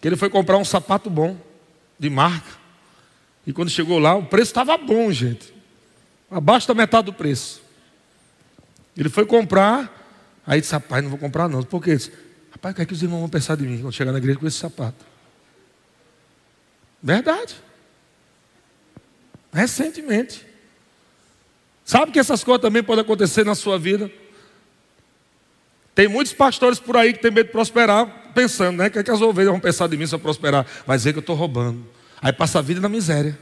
[0.03, 1.35] que ele foi comprar um sapato bom,
[1.99, 2.59] de marca.
[3.47, 5.51] E quando chegou lá, o preço estava bom, gente.
[6.31, 7.67] Abaixo da metade do preço.
[8.99, 11.63] Ele foi comprar, aí disse, rapaz, não vou comprar não.
[11.63, 11.95] Por quê?
[11.95, 12.13] Disse,
[12.51, 14.41] rapaz, o que é que os irmãos vão pensar de mim quando chegar na igreja
[14.41, 15.07] com esse sapato?
[17.01, 17.55] Verdade.
[19.53, 20.45] Recentemente.
[21.85, 24.11] Sabe que essas coisas também podem acontecer na sua vida?
[25.95, 28.89] Tem muitos pastores por aí que tem medo de prosperar, pensando, né?
[28.89, 30.67] O que, é que as ovelhas vão pensar de mim se eu prosperar?
[30.85, 31.87] Vai dizer que eu estou roubando.
[32.21, 33.39] Aí passa a vida na miséria.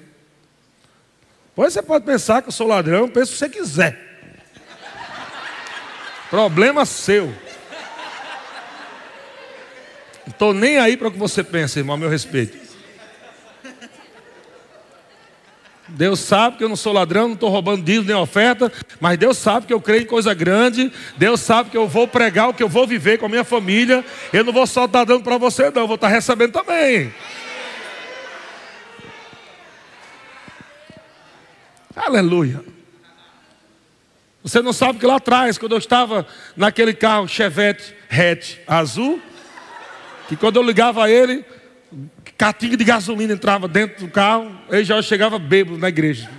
[1.55, 4.06] Pois você pode pensar que eu sou ladrão, pensa o que você quiser.
[6.31, 7.27] Problema seu.
[10.27, 12.67] Não estou nem aí para o que você pensa, irmão, a meu respeito.
[15.89, 19.39] Deus sabe que eu não sou ladrão, não estou roubando dízimo nem oferta, mas Deus
[19.39, 22.63] sabe que eu creio em coisa grande, Deus sabe que eu vou pregar o que
[22.63, 25.71] eu vou viver com a minha família, eu não vou só estar dando para você,
[25.71, 27.15] não, eu vou estar recebendo também.
[31.95, 32.76] Aleluia.
[34.47, 36.25] Você não sabe que lá atrás, quando eu estava
[36.57, 39.21] naquele carro Chevette hatch azul,
[40.29, 41.45] que quando eu ligava ele,
[42.39, 46.31] Catinga de gasolina entrava dentro do carro, ele já chegava bêbado na igreja.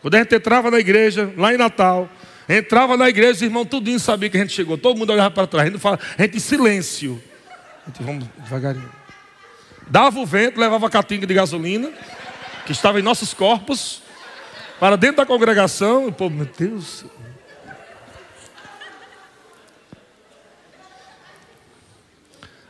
[0.00, 2.08] Quando a gente entrava na igreja, lá em Natal,
[2.48, 4.78] entrava na igreja, os irmãos tudinho sabia que a gente chegou.
[4.78, 7.20] Todo mundo olhava para trás, a gente, fala, a gente em silêncio.
[7.84, 8.90] A gente, vamos devagarinho.
[9.88, 11.90] Dava o vento, levava a catinga de gasolina,
[12.66, 14.01] que estava em nossos corpos,
[14.78, 16.08] para dentro da congregação.
[16.08, 17.04] E, pô, meu Deus,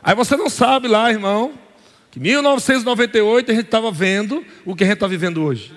[0.03, 1.53] Aí você não sabe lá, irmão,
[2.11, 5.73] que em 1998 a gente estava vendo o que a gente está vivendo hoje.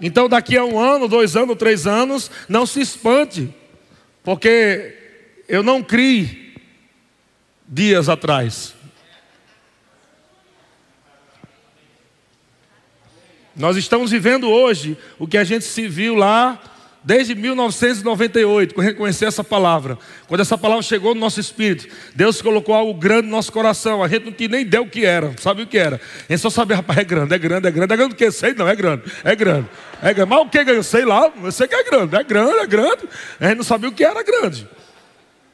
[0.00, 3.54] Então, daqui a um ano, dois anos, três anos, não se espante,
[4.24, 4.96] porque
[5.46, 6.54] eu não criei
[7.68, 8.74] dias atrás.
[13.54, 16.60] Nós estamos vivendo hoje o que a gente se viu lá
[17.04, 19.98] Desde 1998, quando reconhecer essa palavra,
[20.28, 24.04] quando essa palavra chegou no nosso espírito, Deus colocou algo grande no nosso coração.
[24.04, 26.00] A gente não tinha nem ideia o que era, sabe o que era.
[26.28, 28.30] A gente só sabia, rapaz, é grande, é grande, é grande, é grande o que?
[28.30, 29.68] Sei não, é grande, é grande,
[30.00, 30.30] é grande.
[30.30, 33.08] Mas o que eu sei lá, eu sei que é grande, é grande, é grande.
[33.40, 34.68] A gente não sabia o que era grande.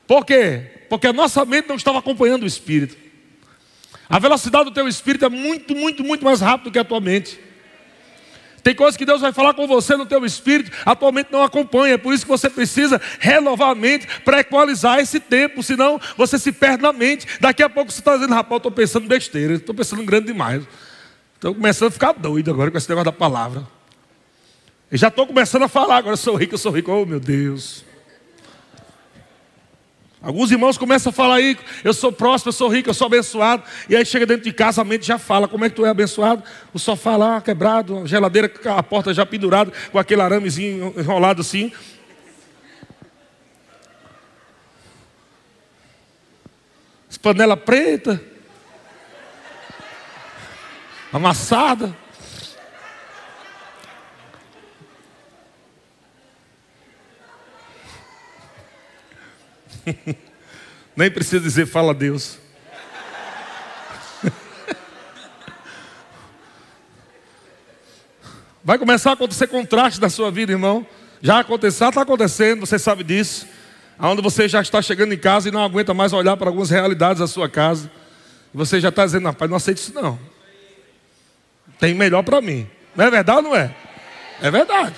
[0.06, 0.64] Por quê?
[0.90, 2.94] Porque a nossa mente não estava acompanhando o espírito.
[4.06, 7.47] A velocidade do teu espírito é muito, muito, muito mais rápido que a tua mente.
[8.68, 11.94] Tem coisas que Deus vai falar com você no teu espírito, atualmente não acompanha.
[11.94, 16.38] É por isso que você precisa renovar a mente para equalizar esse tempo, senão você
[16.38, 17.26] se perde na mente.
[17.40, 20.64] Daqui a pouco você está dizendo, rapaz, estou pensando besteira, estou pensando grande demais.
[21.36, 23.66] Estou começando a ficar doido agora com esse negócio da palavra.
[24.92, 26.92] E já estou começando a falar, agora eu sou rico, eu sou rico.
[26.92, 27.87] Oh meu Deus.
[30.20, 33.62] Alguns irmãos começam a falar aí, eu sou próximo, eu sou rico, eu sou abençoado.
[33.88, 35.90] E aí chega dentro de casa, a mente já fala, como é que tu é
[35.90, 36.42] abençoado?
[36.74, 41.72] O sofá lá quebrado, a geladeira, a porta já pendurada, com aquele aramezinho enrolado assim.
[47.28, 48.22] Panela preta.
[51.12, 51.94] Amassada.
[60.96, 62.38] Nem precisa dizer fala Deus.
[68.64, 70.86] Vai começar a acontecer contraste na sua vida, irmão.
[71.20, 73.46] Já aconteceu, está acontecendo, você sabe disso.
[73.98, 77.18] Onde você já está chegando em casa e não aguenta mais olhar para algumas realidades
[77.18, 77.90] da sua casa.
[78.54, 80.18] Você já está dizendo, rapaz, não aceito isso não.
[81.78, 82.68] Tem melhor para mim.
[82.94, 83.74] Não é verdade ou não é?
[84.40, 84.94] É verdade.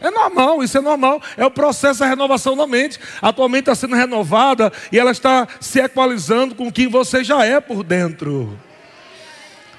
[0.00, 1.20] É normal, isso é normal.
[1.36, 2.98] É o processo da renovação da mente.
[3.20, 7.82] Atualmente está sendo renovada e ela está se equalizando com quem você já é por
[7.82, 8.58] dentro.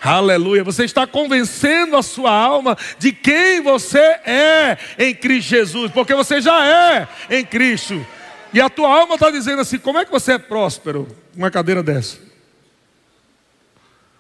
[0.02, 0.64] Aleluia.
[0.64, 6.42] Você está convencendo a sua alma de quem você é em Cristo Jesus, porque você
[6.42, 8.06] já é em Cristo.
[8.54, 11.52] E a tua alma está dizendo assim: como é que você é próspero com uma
[11.52, 12.18] cadeira dessa?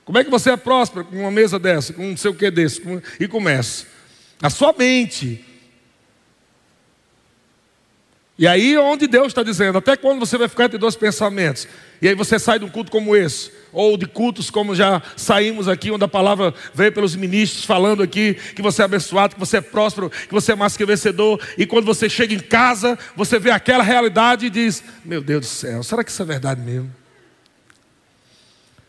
[0.05, 2.49] Como é que você é próspero com uma mesa dessa, com não sei o que
[2.49, 2.81] desse?
[3.19, 3.85] E começa.
[4.41, 5.45] A sua mente
[8.39, 11.67] e aí onde Deus está dizendo, até quando você vai ficar entre dois pensamentos?
[12.01, 15.67] E aí você sai de um culto como esse, ou de cultos como já saímos
[15.67, 19.57] aqui, onde a palavra veio pelos ministros falando aqui que você é abençoado, que você
[19.57, 23.37] é próspero, que você é mais que vencedor, e quando você chega em casa, você
[23.37, 26.89] vê aquela realidade e diz: Meu Deus do céu, será que isso é verdade mesmo?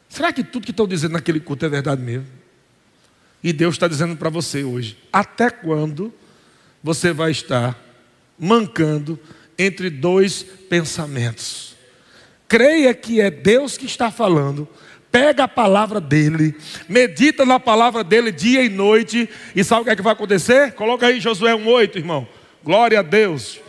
[0.08, 2.26] Será que tudo que estão dizendo naquele culto é verdade mesmo?
[3.42, 6.14] E Deus está dizendo para você hoje: até quando
[6.84, 7.76] você vai estar
[8.40, 9.18] mancando
[9.60, 11.76] entre dois pensamentos.
[12.48, 14.66] Creia que é Deus que está falando.
[15.12, 16.56] Pega a palavra dele,
[16.88, 20.72] medita na palavra dele dia e noite, e sabe o que é que vai acontecer?
[20.72, 22.26] Coloca aí Josué 1,8, irmão.
[22.62, 23.60] Glória a Deus.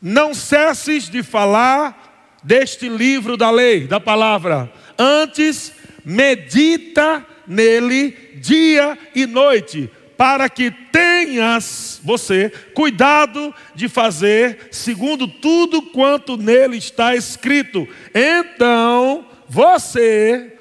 [0.00, 4.72] Não cesses de falar deste livro da lei, da palavra.
[4.96, 5.72] Antes,
[6.04, 16.36] medita nele dia e noite, para que tenhas você cuidado de fazer segundo tudo quanto
[16.36, 17.86] nele está escrito.
[18.12, 20.58] Então você,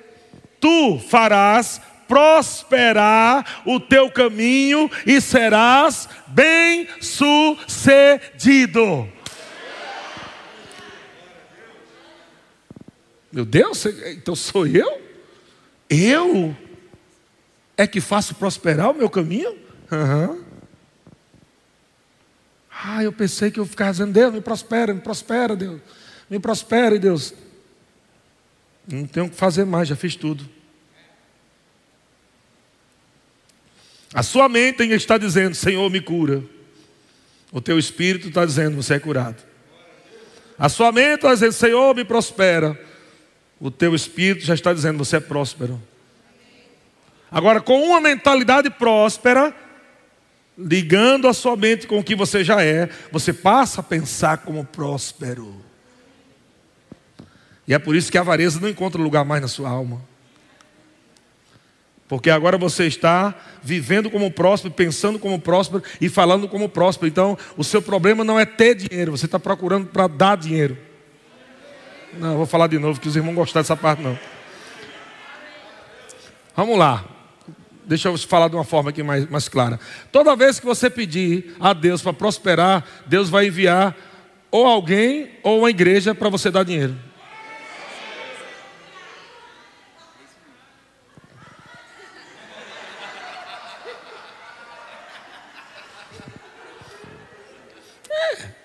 [0.60, 7.58] tu farás prosperar o teu caminho e serás bem sucedido.
[13.32, 15.02] Meu Deus, então sou eu?
[15.90, 16.56] Eu?
[17.78, 19.56] É que faço prosperar o meu caminho?
[19.92, 20.44] Uhum.
[22.72, 25.80] Ah, eu pensei que eu ficava dizendo, Deus, me prospera, me prospera, Deus.
[26.30, 27.34] Me prospere, Deus.
[28.88, 30.48] Não tenho o que fazer mais, já fiz tudo.
[34.14, 36.44] A sua mente está dizendo, Senhor, me cura.
[37.52, 39.44] O teu espírito está dizendo, você é curado.
[40.58, 42.80] A sua mente está dizendo, Senhor, me prospera.
[43.60, 45.82] O teu espírito já está dizendo, você é próspero.
[47.32, 49.54] Agora, com uma mentalidade próspera,
[50.58, 54.66] ligando a sua mente com o que você já é, você passa a pensar como
[54.66, 55.62] próspero.
[57.68, 60.02] E é por isso que a avareza não encontra lugar mais na sua alma.
[62.08, 67.08] Porque agora você está vivendo como próspero, pensando como próspero e falando como próspero.
[67.08, 70.78] Então, o seu problema não é ter dinheiro, você está procurando para dar dinheiro.
[72.14, 74.18] Não, vou falar de novo, que os irmãos gostaram dessa parte não.
[76.56, 77.17] Vamos lá.
[77.88, 79.80] Deixa eu falar de uma forma aqui mais, mais clara.
[80.12, 83.96] Toda vez que você pedir a Deus para prosperar, Deus vai enviar
[84.52, 86.98] ou alguém ou uma igreja para você dar dinheiro.
[98.12, 98.58] É.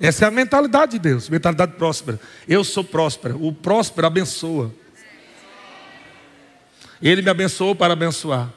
[0.00, 2.18] Essa é a mentalidade de Deus, mentalidade próspera.
[2.48, 3.36] Eu sou próspera.
[3.36, 4.74] O próspero abençoa.
[7.02, 8.50] Ele me abençoou para abençoar.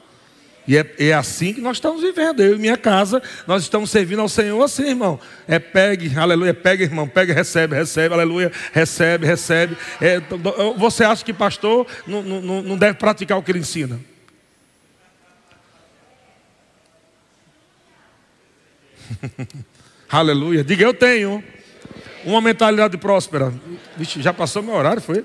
[0.68, 2.42] E é, é, assim que nós estamos vivendo.
[2.42, 5.20] Eu e minha casa, nós estamos servindo ao Senhor assim, irmão.
[5.46, 9.76] É pegue, aleluia, pega, irmão, pega, recebe, recebe, aleluia, recebe, recebe.
[10.00, 10.20] É,
[10.76, 14.00] você acha que pastor não, não, não deve praticar o que ele ensina?
[20.10, 20.64] aleluia.
[20.64, 21.44] Diga, eu tenho
[22.24, 23.54] uma mentalidade próspera.
[23.96, 25.24] Vixe, já passou meu horário, foi?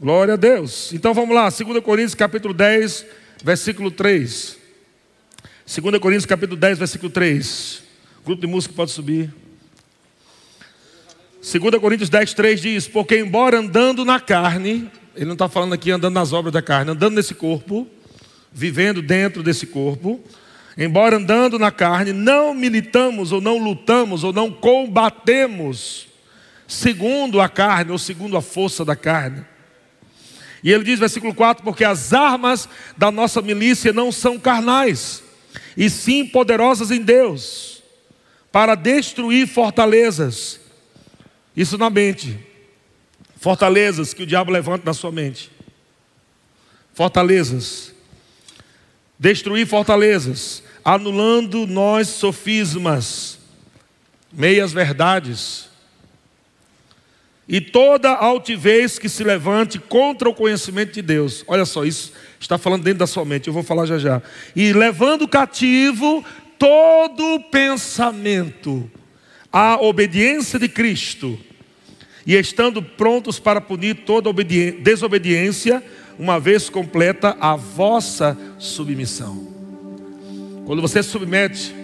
[0.00, 0.94] Glória a Deus.
[0.94, 3.04] Então vamos lá, 2 Coríntios capítulo 10,
[3.44, 4.56] versículo 3.
[5.66, 7.82] 2 Coríntios capítulo 10, versículo 3.
[8.22, 9.30] O grupo de música pode subir.
[11.42, 15.90] 2 Coríntios 10, 3 diz: Porque embora andando na carne, ele não está falando aqui
[15.90, 17.86] andando nas obras da carne, andando nesse corpo,
[18.50, 20.18] vivendo dentro desse corpo,
[20.78, 26.08] embora andando na carne, não militamos ou não lutamos ou não combatemos
[26.66, 29.44] segundo a carne ou segundo a força da carne
[30.62, 35.22] e ele diz, versículo 4: Porque as armas da nossa milícia não são carnais,
[35.76, 37.82] e sim poderosas em Deus,
[38.52, 40.60] para destruir fortalezas.
[41.56, 42.38] Isso na mente.
[43.36, 45.50] Fortalezas que o diabo levanta na sua mente.
[46.92, 47.94] Fortalezas.
[49.18, 53.38] Destruir fortalezas, anulando nós sofismas,
[54.32, 55.69] meias verdades,
[57.50, 61.42] e toda altivez que se levante contra o conhecimento de Deus.
[61.48, 64.22] Olha só, isso está falando dentro da sua mente, eu vou falar já já.
[64.54, 66.24] E levando cativo
[66.56, 68.88] todo pensamento
[69.52, 71.36] à obediência de Cristo,
[72.24, 74.32] e estando prontos para punir toda
[74.80, 75.82] desobediência,
[76.16, 79.48] uma vez completa a vossa submissão.
[80.66, 81.74] Quando você submete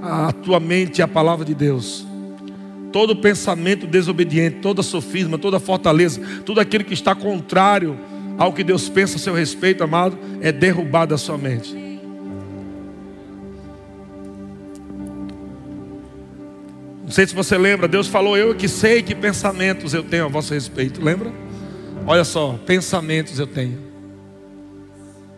[0.00, 2.06] a tua mente à palavra de Deus,
[2.92, 7.98] todo pensamento desobediente, toda sofisma, toda fortaleza, tudo aquilo que está contrário
[8.38, 11.74] ao que Deus pensa a seu respeito, amado, é derrubado da sua mente.
[17.04, 20.28] Não sei se você lembra, Deus falou: Eu que sei que pensamentos eu tenho a
[20.28, 21.02] vosso respeito.
[21.02, 21.30] Lembra?
[22.06, 23.78] Olha só, pensamentos eu tenho.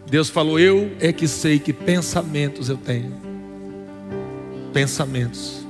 [0.09, 3.13] Deus falou: Eu é que sei que pensamentos eu tenho.
[4.73, 5.64] Pensamentos.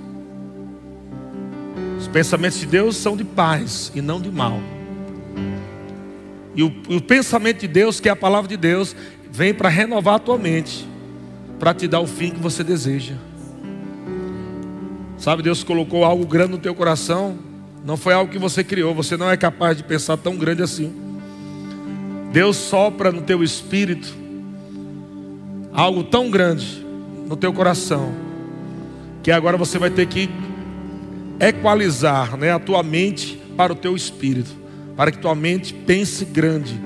[2.05, 4.61] Os pensamentos de Deus são de paz e não de mal.
[6.55, 8.94] E o, o pensamento de Deus, que é a palavra de Deus,
[9.30, 10.86] vem para renovar a tua mente,
[11.59, 13.14] para te dar o fim que você deseja.
[15.16, 17.38] Sabe, Deus colocou algo grande no teu coração,
[17.82, 20.92] não foi algo que você criou, você não é capaz de pensar tão grande assim.
[22.32, 24.14] Deus sopra no teu espírito
[25.72, 26.84] algo tão grande
[27.26, 28.12] no teu coração,
[29.22, 30.28] que agora você vai ter que
[31.41, 34.51] equalizar né, a tua mente para o teu espírito,
[34.97, 36.78] para que tua mente pense grande,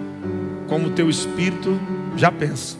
[0.66, 1.78] como o teu espírito
[2.16, 2.77] já pensa.